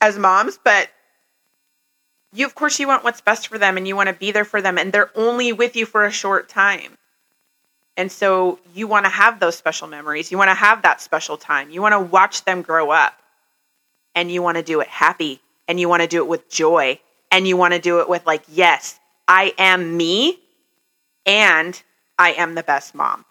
as 0.00 0.18
moms, 0.18 0.58
but 0.62 0.88
you 2.32 2.46
of 2.46 2.54
course 2.54 2.78
you 2.78 2.86
want 2.86 3.04
what's 3.04 3.20
best 3.20 3.48
for 3.48 3.58
them 3.58 3.76
and 3.76 3.86
you 3.86 3.96
want 3.96 4.08
to 4.08 4.14
be 4.14 4.32
there 4.32 4.44
for 4.44 4.62
them 4.62 4.78
and 4.78 4.92
they're 4.92 5.10
only 5.14 5.52
with 5.52 5.76
you 5.76 5.86
for 5.86 6.04
a 6.04 6.10
short 6.10 6.48
time. 6.48 6.96
And 7.96 8.10
so 8.10 8.58
you 8.74 8.86
want 8.86 9.04
to 9.04 9.10
have 9.10 9.40
those 9.40 9.56
special 9.56 9.86
memories. 9.86 10.30
You 10.30 10.38
want 10.38 10.48
to 10.48 10.54
have 10.54 10.82
that 10.82 11.00
special 11.00 11.36
time. 11.36 11.70
You 11.70 11.82
want 11.82 11.92
to 11.92 12.00
watch 12.00 12.44
them 12.44 12.62
grow 12.62 12.90
up. 12.90 13.14
And 14.14 14.30
you 14.30 14.42
want 14.42 14.56
to 14.56 14.62
do 14.62 14.80
it 14.80 14.88
happy 14.88 15.40
and 15.68 15.78
you 15.78 15.88
want 15.88 16.02
to 16.02 16.08
do 16.08 16.18
it 16.18 16.26
with 16.26 16.50
joy 16.50 16.98
and 17.30 17.46
you 17.46 17.56
want 17.56 17.74
to 17.74 17.80
do 17.80 18.00
it 18.00 18.08
with 18.08 18.26
like, 18.26 18.42
yes, 18.48 18.98
I 19.28 19.54
am 19.58 19.96
me 19.96 20.38
and 21.26 21.80
I 22.18 22.32
am 22.32 22.54
the 22.54 22.62
best 22.62 22.94
mom. 22.94 23.24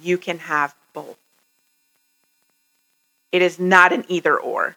You 0.00 0.16
can 0.18 0.38
have 0.38 0.74
both. 0.92 1.18
It 3.32 3.42
is 3.42 3.58
not 3.58 3.92
an 3.92 4.04
either 4.08 4.38
or, 4.38 4.76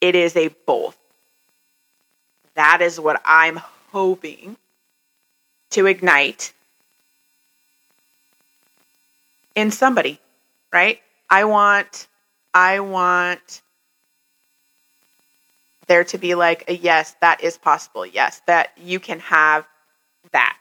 it 0.00 0.14
is 0.14 0.36
a 0.36 0.48
both. 0.66 0.96
That 2.54 2.80
is 2.80 2.98
what 2.98 3.20
I'm 3.24 3.60
hoping 3.92 4.56
to 5.70 5.86
ignite 5.86 6.52
in 9.54 9.70
somebody, 9.70 10.18
right? 10.72 11.00
I 11.28 11.44
want 11.44 12.06
I 12.54 12.80
want 12.80 13.62
there 15.90 16.04
to 16.04 16.18
be 16.18 16.36
like 16.36 16.62
a 16.68 16.76
yes, 16.76 17.16
that 17.20 17.42
is 17.42 17.58
possible. 17.58 18.06
Yes, 18.06 18.42
that 18.46 18.70
you 18.78 19.00
can 19.00 19.18
have 19.18 19.66
that. 20.30 20.56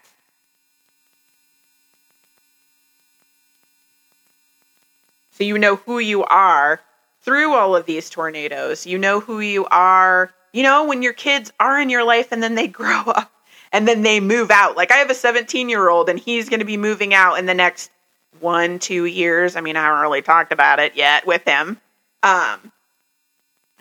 So 5.30 5.44
you 5.44 5.60
know 5.60 5.76
who 5.76 6.00
you 6.00 6.24
are 6.24 6.82
through 7.22 7.54
all 7.54 7.76
of 7.76 7.86
these 7.86 8.10
tornadoes. 8.10 8.88
You 8.88 8.98
know 8.98 9.20
who 9.20 9.40
you 9.40 9.68
are, 9.68 10.34
you 10.52 10.64
know, 10.64 10.84
when 10.86 11.04
your 11.04 11.14
kids 11.14 11.54
are 11.60 11.80
in 11.80 11.90
your 11.90 12.04
life 12.04 12.32
and 12.32 12.42
then 12.42 12.56
they 12.56 12.68
grow 12.82 13.02
up 13.02 13.32
and 13.72 13.88
then 13.88 14.02
they 14.02 14.20
move 14.20 14.50
out. 14.50 14.76
Like 14.76 14.92
I 14.92 14.96
have 14.96 15.12
a 15.12 15.16
17 15.16 15.70
year 15.70 15.90
old 15.90 16.10
and 16.10 16.18
he's 16.18 16.50
going 16.50 16.60
to 16.60 16.66
be 16.66 16.76
moving 16.76 17.14
out 17.14 17.36
in 17.36 17.46
the 17.46 17.54
next 17.54 17.92
one, 18.40 18.80
two 18.80 19.06
years. 19.06 19.56
I 19.56 19.62
mean, 19.62 19.76
I 19.76 19.84
haven't 19.84 20.02
really 20.02 20.24
talked 20.24 20.52
about 20.52 20.80
it 20.80 20.96
yet 20.96 21.28
with 21.28 21.44
him. 21.44 21.80
Um, 22.24 22.72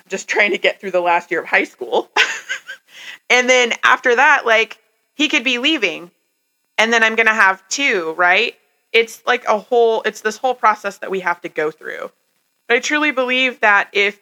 just 0.08 0.28
trying 0.28 0.50
to 0.52 0.58
get 0.58 0.80
through 0.80 0.90
the 0.90 1.00
last 1.00 1.30
year 1.30 1.40
of 1.40 1.46
high 1.46 1.64
school. 1.64 2.10
and 3.30 3.48
then 3.48 3.72
after 3.84 4.16
that, 4.16 4.46
like 4.46 4.78
he 5.14 5.28
could 5.28 5.44
be 5.44 5.58
leaving. 5.58 6.10
And 6.78 6.92
then 6.92 7.02
I'm 7.02 7.16
going 7.16 7.26
to 7.26 7.34
have 7.34 7.66
two, 7.68 8.12
right? 8.16 8.54
It's 8.92 9.22
like 9.26 9.44
a 9.46 9.58
whole, 9.58 10.02
it's 10.02 10.20
this 10.20 10.36
whole 10.36 10.54
process 10.54 10.98
that 10.98 11.10
we 11.10 11.20
have 11.20 11.40
to 11.40 11.48
go 11.48 11.70
through. 11.70 12.10
But 12.68 12.76
I 12.76 12.80
truly 12.80 13.10
believe 13.10 13.60
that 13.60 13.88
if, 13.92 14.20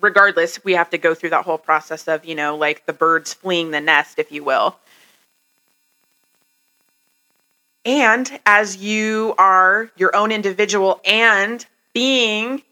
regardless, 0.00 0.64
we 0.64 0.72
have 0.72 0.90
to 0.90 0.98
go 0.98 1.14
through 1.14 1.30
that 1.30 1.44
whole 1.44 1.58
process 1.58 2.08
of, 2.08 2.24
you 2.24 2.34
know, 2.34 2.56
like 2.56 2.86
the 2.86 2.92
birds 2.92 3.34
fleeing 3.34 3.70
the 3.70 3.80
nest, 3.80 4.18
if 4.18 4.32
you 4.32 4.42
will. 4.42 4.76
And 7.84 8.40
as 8.46 8.78
you 8.78 9.34
are 9.36 9.90
your 9.96 10.16
own 10.16 10.32
individual 10.32 11.00
and 11.04 11.64
being 11.92 12.62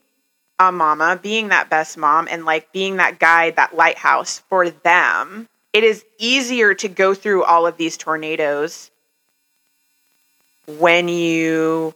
a 0.59 0.71
mama, 0.71 1.19
being 1.21 1.49
that 1.49 1.69
best 1.69 1.97
mom, 1.97 2.27
and 2.29 2.45
like 2.45 2.71
being 2.71 2.97
that 2.97 3.19
guide, 3.19 3.55
that 3.55 3.75
lighthouse 3.75 4.39
for 4.49 4.69
them, 4.69 5.47
it 5.73 5.83
is 5.83 6.05
easier 6.19 6.73
to 6.75 6.87
go 6.87 7.13
through 7.13 7.43
all 7.43 7.65
of 7.65 7.77
these 7.77 7.97
tornadoes 7.97 8.91
when 10.67 11.07
you 11.07 11.93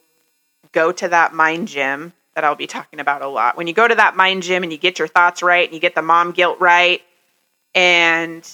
go 0.71 0.91
to 0.91 1.07
that 1.07 1.33
mind 1.33 1.67
gym 1.67 2.13
that 2.35 2.43
I'll 2.43 2.55
be 2.55 2.67
talking 2.67 2.99
about 2.99 3.21
a 3.21 3.27
lot. 3.27 3.57
When 3.57 3.67
you 3.67 3.73
go 3.73 3.87
to 3.87 3.95
that 3.95 4.15
mind 4.15 4.43
gym 4.43 4.63
and 4.63 4.71
you 4.71 4.77
get 4.77 4.99
your 4.99 5.07
thoughts 5.07 5.41
right 5.41 5.65
and 5.65 5.73
you 5.73 5.79
get 5.79 5.95
the 5.95 6.01
mom 6.01 6.31
guilt 6.31 6.59
right 6.59 7.01
and 7.73 8.47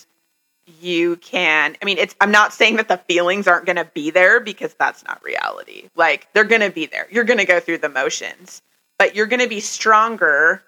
you 0.79 1.17
can 1.17 1.75
I 1.81 1.85
mean 1.85 1.97
it's 1.97 2.15
I'm 2.21 2.31
not 2.31 2.53
saying 2.53 2.77
that 2.77 2.87
the 2.87 2.97
feelings 2.97 3.47
aren't 3.47 3.65
going 3.65 3.75
to 3.75 3.89
be 3.93 4.11
there 4.11 4.39
because 4.39 4.73
that's 4.75 5.03
not 5.03 5.21
reality. 5.23 5.89
Like 5.95 6.27
they're 6.33 6.45
going 6.45 6.61
to 6.61 6.69
be 6.69 6.85
there. 6.85 7.07
You're 7.11 7.25
going 7.25 7.39
to 7.39 7.45
go 7.45 7.59
through 7.59 7.79
the 7.79 7.89
motions 7.89 8.61
but 8.97 9.15
you're 9.15 9.27
going 9.27 9.41
to 9.41 9.47
be 9.47 9.59
stronger 9.59 10.63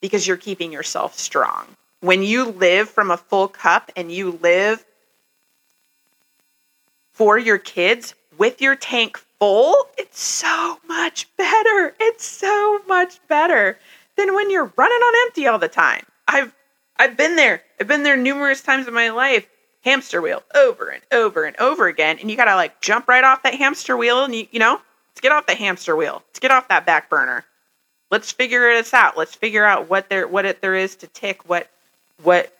because 0.00 0.26
you're 0.26 0.36
keeping 0.36 0.72
yourself 0.72 1.18
strong. 1.18 1.66
When 2.00 2.22
you 2.22 2.50
live 2.50 2.88
from 2.88 3.10
a 3.10 3.16
full 3.16 3.48
cup 3.48 3.90
and 3.96 4.12
you 4.12 4.38
live 4.42 4.84
for 7.12 7.38
your 7.38 7.58
kids 7.58 8.14
with 8.36 8.60
your 8.60 8.76
tank 8.76 9.16
full, 9.38 9.74
it's 9.96 10.20
so 10.20 10.78
much 10.86 11.26
better. 11.36 11.94
It's 11.98 12.24
so 12.24 12.80
much 12.86 13.18
better 13.28 13.78
than 14.16 14.34
when 14.34 14.50
you're 14.50 14.72
running 14.76 14.98
on 14.98 15.26
empty 15.26 15.46
all 15.46 15.58
the 15.58 15.68
time. 15.68 16.04
I've 16.28 16.54
I've 16.98 17.16
been 17.16 17.36
there. 17.36 17.62
I've 17.80 17.88
been 17.88 18.02
there 18.02 18.16
numerous 18.16 18.62
times 18.62 18.88
in 18.88 18.94
my 18.94 19.10
life. 19.10 19.46
Hamster 19.84 20.20
wheel 20.20 20.42
over 20.54 20.88
and 20.88 21.02
over 21.12 21.44
and 21.44 21.56
over 21.58 21.86
again 21.86 22.18
and 22.18 22.30
you 22.30 22.36
got 22.36 22.46
to 22.46 22.56
like 22.56 22.80
jump 22.80 23.06
right 23.06 23.22
off 23.22 23.44
that 23.44 23.54
hamster 23.54 23.96
wheel 23.96 24.24
and 24.24 24.34
you 24.34 24.46
you 24.50 24.58
know, 24.58 24.80
Let's 25.16 25.22
get 25.22 25.32
off 25.32 25.46
the 25.46 25.54
hamster 25.54 25.96
wheel. 25.96 26.22
Let's 26.28 26.40
get 26.40 26.50
off 26.50 26.68
that 26.68 26.84
back 26.84 27.08
burner. 27.08 27.42
Let's 28.10 28.32
figure 28.32 28.74
this 28.74 28.92
out. 28.92 29.16
Let's 29.16 29.34
figure 29.34 29.64
out 29.64 29.88
what 29.88 30.10
there 30.10 30.28
what 30.28 30.44
it, 30.44 30.60
there 30.60 30.74
is 30.74 30.94
to 30.96 31.06
tick. 31.06 31.48
What 31.48 31.70
what 32.22 32.54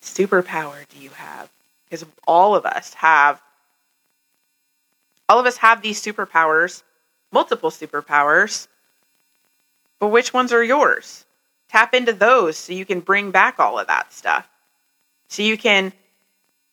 superpower 0.00 0.88
do 0.88 0.98
you 0.98 1.10
have? 1.10 1.50
Because 1.84 2.06
all 2.26 2.56
of 2.56 2.64
us 2.64 2.94
have 2.94 3.42
all 5.28 5.38
of 5.38 5.44
us 5.44 5.58
have 5.58 5.82
these 5.82 6.00
superpowers, 6.00 6.82
multiple 7.30 7.70
superpowers. 7.70 8.68
But 9.98 10.08
which 10.08 10.32
ones 10.32 10.50
are 10.50 10.64
yours? 10.64 11.26
Tap 11.68 11.92
into 11.92 12.14
those 12.14 12.56
so 12.56 12.72
you 12.72 12.86
can 12.86 13.00
bring 13.00 13.30
back 13.30 13.60
all 13.60 13.78
of 13.78 13.86
that 13.88 14.14
stuff. 14.14 14.48
So 15.28 15.42
you 15.42 15.58
can 15.58 15.92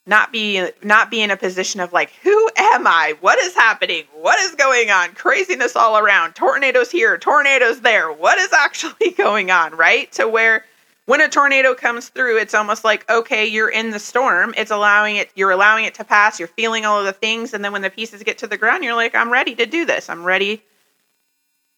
not 0.08 0.32
be 0.32 0.70
not 0.84 1.10
be 1.10 1.22
in 1.22 1.32
a 1.32 1.38
position 1.38 1.80
of 1.80 1.92
like 1.92 2.12
who 2.22 2.50
am 2.56 2.86
i? 2.86 3.16
What 3.22 3.40
is 3.40 3.56
happening? 3.56 4.04
What 4.14 4.40
is 4.40 4.54
going 4.56 4.92
on? 4.92 5.14
Craziness 5.14 5.76
all 5.76 5.98
around. 5.98 6.34
Tornadoes 6.34 6.92
here 6.92 7.18
tornadoes 7.18 7.82
there. 7.82 8.12
What 8.12 8.38
is 8.38 8.54
actually 8.54 9.12
going 9.12 9.52
on 9.52 9.76
right? 9.76 10.12
To 10.14 10.28
where 10.28 10.66
when 11.06 11.22
a 11.22 11.30
tornado 11.30 11.74
comes 11.74 12.10
through 12.10 12.38
it's 12.38 12.54
almost 12.54 12.84
like 12.84 13.10
okay 13.10 13.46
you're 13.46 13.70
in 13.70 13.92
the 13.92 14.00
storm. 14.00 14.54
It's 14.58 14.72
allowing 14.72 15.16
it 15.16 15.32
you're 15.36 15.52
allowing 15.52 15.86
it 15.86 15.96
to 15.96 16.04
pass. 16.04 16.40
You're 16.40 16.48
feeling 16.50 16.86
all 16.86 17.00
of 17.00 17.06
the 17.06 17.14
things. 17.14 17.54
And 17.54 17.66
then 17.66 17.72
when 17.72 17.82
the 17.82 17.90
pieces 17.90 18.22
get 18.24 18.38
to 18.40 18.48
the 18.48 18.58
ground 18.58 18.84
you're 18.84 18.96
like 18.96 19.16
i'm 19.16 19.32
ready 19.32 19.56
to 19.56 19.66
do 19.66 19.86
this. 19.86 20.10
I'm 20.10 20.24
ready. 20.24 20.62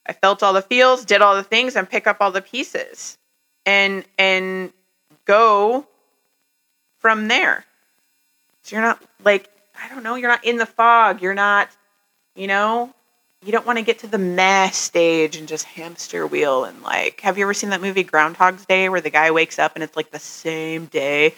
I 0.05 0.13
felt 0.13 0.43
all 0.43 0.53
the 0.53 0.61
feels 0.61 1.05
did 1.05 1.21
all 1.21 1.35
the 1.35 1.43
things 1.43 1.75
and 1.75 1.89
pick 1.89 2.07
up 2.07 2.17
all 2.19 2.31
the 2.31 2.41
pieces 2.41 3.17
and 3.65 4.03
and 4.17 4.73
go 5.25 5.87
from 6.99 7.29
there 7.29 7.65
so 8.67 8.75
you're 8.75 8.83
not 8.83 9.01
like, 9.23 9.49
I 9.81 9.87
don't 9.87 10.03
know, 10.03 10.15
you're 10.15 10.29
not 10.29 10.43
in 10.43 10.57
the 10.57 10.65
fog. 10.65 11.21
You're 11.21 11.33
not, 11.33 11.69
you 12.35 12.47
know, 12.47 12.93
you 13.45 13.53
don't 13.53 13.65
want 13.65 13.79
to 13.79 13.85
get 13.85 13.99
to 13.99 14.07
the 14.07 14.17
mess 14.17 14.75
stage 14.75 15.37
and 15.37 15.47
just 15.47 15.63
hamster 15.63 16.27
wheel 16.27 16.65
and 16.65 16.81
like, 16.81 17.21
have 17.21 17.37
you 17.37 17.45
ever 17.45 17.53
seen 17.53 17.69
that 17.69 17.79
movie 17.79 18.03
Groundhog's 18.03 18.65
Day 18.65 18.89
where 18.89 18.99
the 18.99 19.09
guy 19.09 19.31
wakes 19.31 19.57
up 19.57 19.75
and 19.75 19.85
it's 19.85 19.95
like 19.95 20.11
the 20.11 20.19
same 20.19 20.87
day 20.87 21.33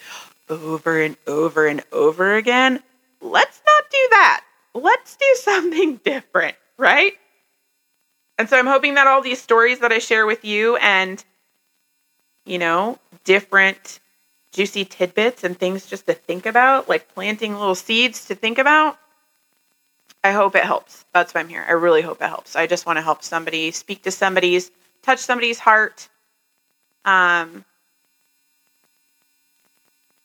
over 0.50 1.00
and 1.00 1.18
over 1.28 1.68
and 1.68 1.84
over 1.92 2.36
again? 2.36 2.82
Let's 3.22 3.62
not 3.64 3.84
do 3.92 4.08
that. 4.10 4.44
Let's 4.74 5.16
do 5.16 5.26
something 5.36 5.98
different, 5.98 6.56
right? 6.80 7.14
And 8.40 8.50
so 8.50 8.58
I'm 8.58 8.66
hoping 8.66 8.96
that 8.96 9.06
all 9.06 9.22
these 9.22 9.40
stories 9.40 9.80
that 9.80 9.92
I 9.92 10.00
share 10.00 10.26
with 10.26 10.44
you 10.44 10.78
and, 10.78 11.24
you 12.48 12.58
know, 12.58 12.98
different 13.24 14.00
juicy 14.60 14.84
tidbits 14.84 15.46
and 15.46 15.58
things 15.58 15.86
just 15.86 16.06
to 16.06 16.14
think 16.14 16.46
about, 16.46 16.90
like 16.90 17.08
planting 17.14 17.54
little 17.54 17.76
seeds 17.76 18.26
to 18.26 18.36
think 18.36 18.58
about. 18.58 19.00
I 20.22 20.34
hope 20.34 20.54
it 20.54 20.66
helps. 20.66 21.06
That's 21.14 21.34
why 21.34 21.40
I'm 21.40 21.48
here. 21.48 21.64
I 21.66 21.72
really 21.72 22.02
hope 22.02 22.22
it 22.22 22.28
helps. 22.28 22.58
I 22.58 22.68
just 22.68 22.86
want 22.86 22.98
to 22.98 23.02
help 23.02 23.24
somebody, 23.24 23.72
speak 23.72 24.04
to 24.04 24.12
somebody's, 24.12 24.70
touch 25.02 25.20
somebody's 25.20 25.60
heart, 25.60 26.10
um, 27.06 27.64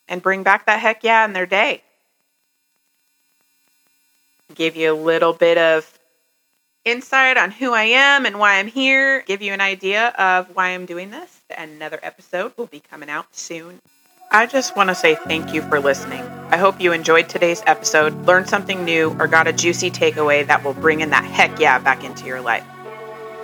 and 0.09 0.21
bring 0.21 0.43
back 0.43 0.67
that 0.67 0.81
heck 0.81 1.05
yeah 1.05 1.25
in 1.25 1.33
their 1.33 1.47
day. 1.47 1.81
Give 4.57 4.75
you 4.75 4.93
a 4.93 4.99
little 4.99 5.33
bit 5.33 5.59
of 5.59 5.97
insight 6.85 7.37
on 7.37 7.53
who 7.53 7.73
I 7.73 7.85
am 7.85 8.27
and 8.27 8.41
why 8.41 8.59
I'm 8.59 8.67
here, 8.67 9.23
give 9.23 9.43
you 9.43 9.53
an 9.53 9.61
idea 9.61 10.09
of 10.19 10.57
why 10.57 10.71
I'm 10.71 10.87
doing 10.87 11.13
this. 11.13 11.41
Another 11.57 12.01
episode 12.03 12.53
will 12.57 12.67
be 12.67 12.81
coming 12.81 13.09
out 13.09 13.33
soon. 13.37 13.81
I 14.35 14.47
just 14.47 14.75
want 14.75 14.89
to 14.89 14.97
say 14.97 15.15
thank 15.15 15.55
you 15.55 15.63
for 15.63 15.79
listening. 15.79 16.23
I 16.51 16.57
hope 16.57 16.81
you 16.81 16.91
enjoyed 16.91 17.29
today's 17.29 17.63
episode, 17.69 18.27
learned 18.27 18.49
something 18.49 18.85
new, 18.85 19.17
or 19.21 19.29
got 19.29 19.47
a 19.47 19.53
juicy 19.53 19.93
takeaway 19.93 20.45
that 20.49 20.65
will 20.65 20.75
bring 20.75 21.03
in 21.03 21.11
that 21.11 21.23
heck 21.23 21.61
yeah 21.61 21.79
back 21.79 22.03
into 22.03 22.27
your 22.27 22.41
life. 22.41 22.65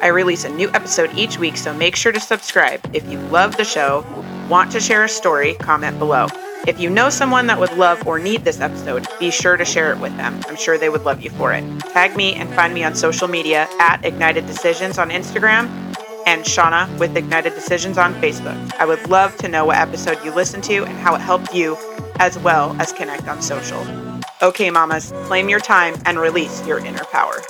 I 0.02 0.08
release 0.08 0.44
a 0.44 0.48
new 0.48 0.68
episode 0.70 1.14
each 1.14 1.38
week, 1.38 1.56
so 1.56 1.72
make 1.72 1.94
sure 1.94 2.10
to 2.10 2.18
subscribe. 2.18 2.80
If 2.92 3.08
you 3.08 3.20
love 3.20 3.56
the 3.56 3.64
show, 3.64 4.04
want 4.48 4.72
to 4.72 4.80
share 4.80 5.04
a 5.04 5.08
story, 5.08 5.54
comment 5.54 5.96
below. 6.00 6.26
If 6.66 6.80
you 6.80 6.90
know 6.90 7.08
someone 7.08 7.46
that 7.46 7.60
would 7.60 7.76
love 7.76 8.04
or 8.04 8.18
need 8.18 8.44
this 8.44 8.60
episode, 8.60 9.06
be 9.20 9.30
sure 9.30 9.56
to 9.56 9.64
share 9.64 9.92
it 9.92 10.00
with 10.00 10.16
them. 10.16 10.40
I'm 10.48 10.56
sure 10.56 10.76
they 10.76 10.88
would 10.88 11.04
love 11.04 11.22
you 11.22 11.30
for 11.30 11.52
it. 11.52 11.62
Tag 11.92 12.16
me 12.16 12.34
and 12.34 12.52
find 12.54 12.74
me 12.74 12.82
on 12.82 12.96
social 12.96 13.28
media 13.28 13.68
at 13.78 14.04
Ignited 14.04 14.48
Decisions 14.48 14.98
on 14.98 15.10
Instagram 15.10 15.89
and 16.26 16.44
Shauna 16.44 16.98
with 16.98 17.16
Ignited 17.16 17.54
Decisions 17.54 17.98
on 17.98 18.14
Facebook. 18.14 18.72
I 18.74 18.84
would 18.84 19.08
love 19.08 19.36
to 19.38 19.48
know 19.48 19.64
what 19.64 19.76
episode 19.76 20.18
you 20.24 20.32
listened 20.32 20.64
to 20.64 20.84
and 20.84 20.98
how 20.98 21.14
it 21.14 21.20
helped 21.20 21.54
you, 21.54 21.76
as 22.18 22.38
well 22.38 22.76
as 22.80 22.92
connect 22.92 23.28
on 23.28 23.42
social. 23.42 23.84
Okay, 24.42 24.70
mamas, 24.70 25.12
claim 25.24 25.48
your 25.48 25.60
time 25.60 25.94
and 26.06 26.18
release 26.18 26.66
your 26.66 26.78
inner 26.78 27.04
power. 27.04 27.42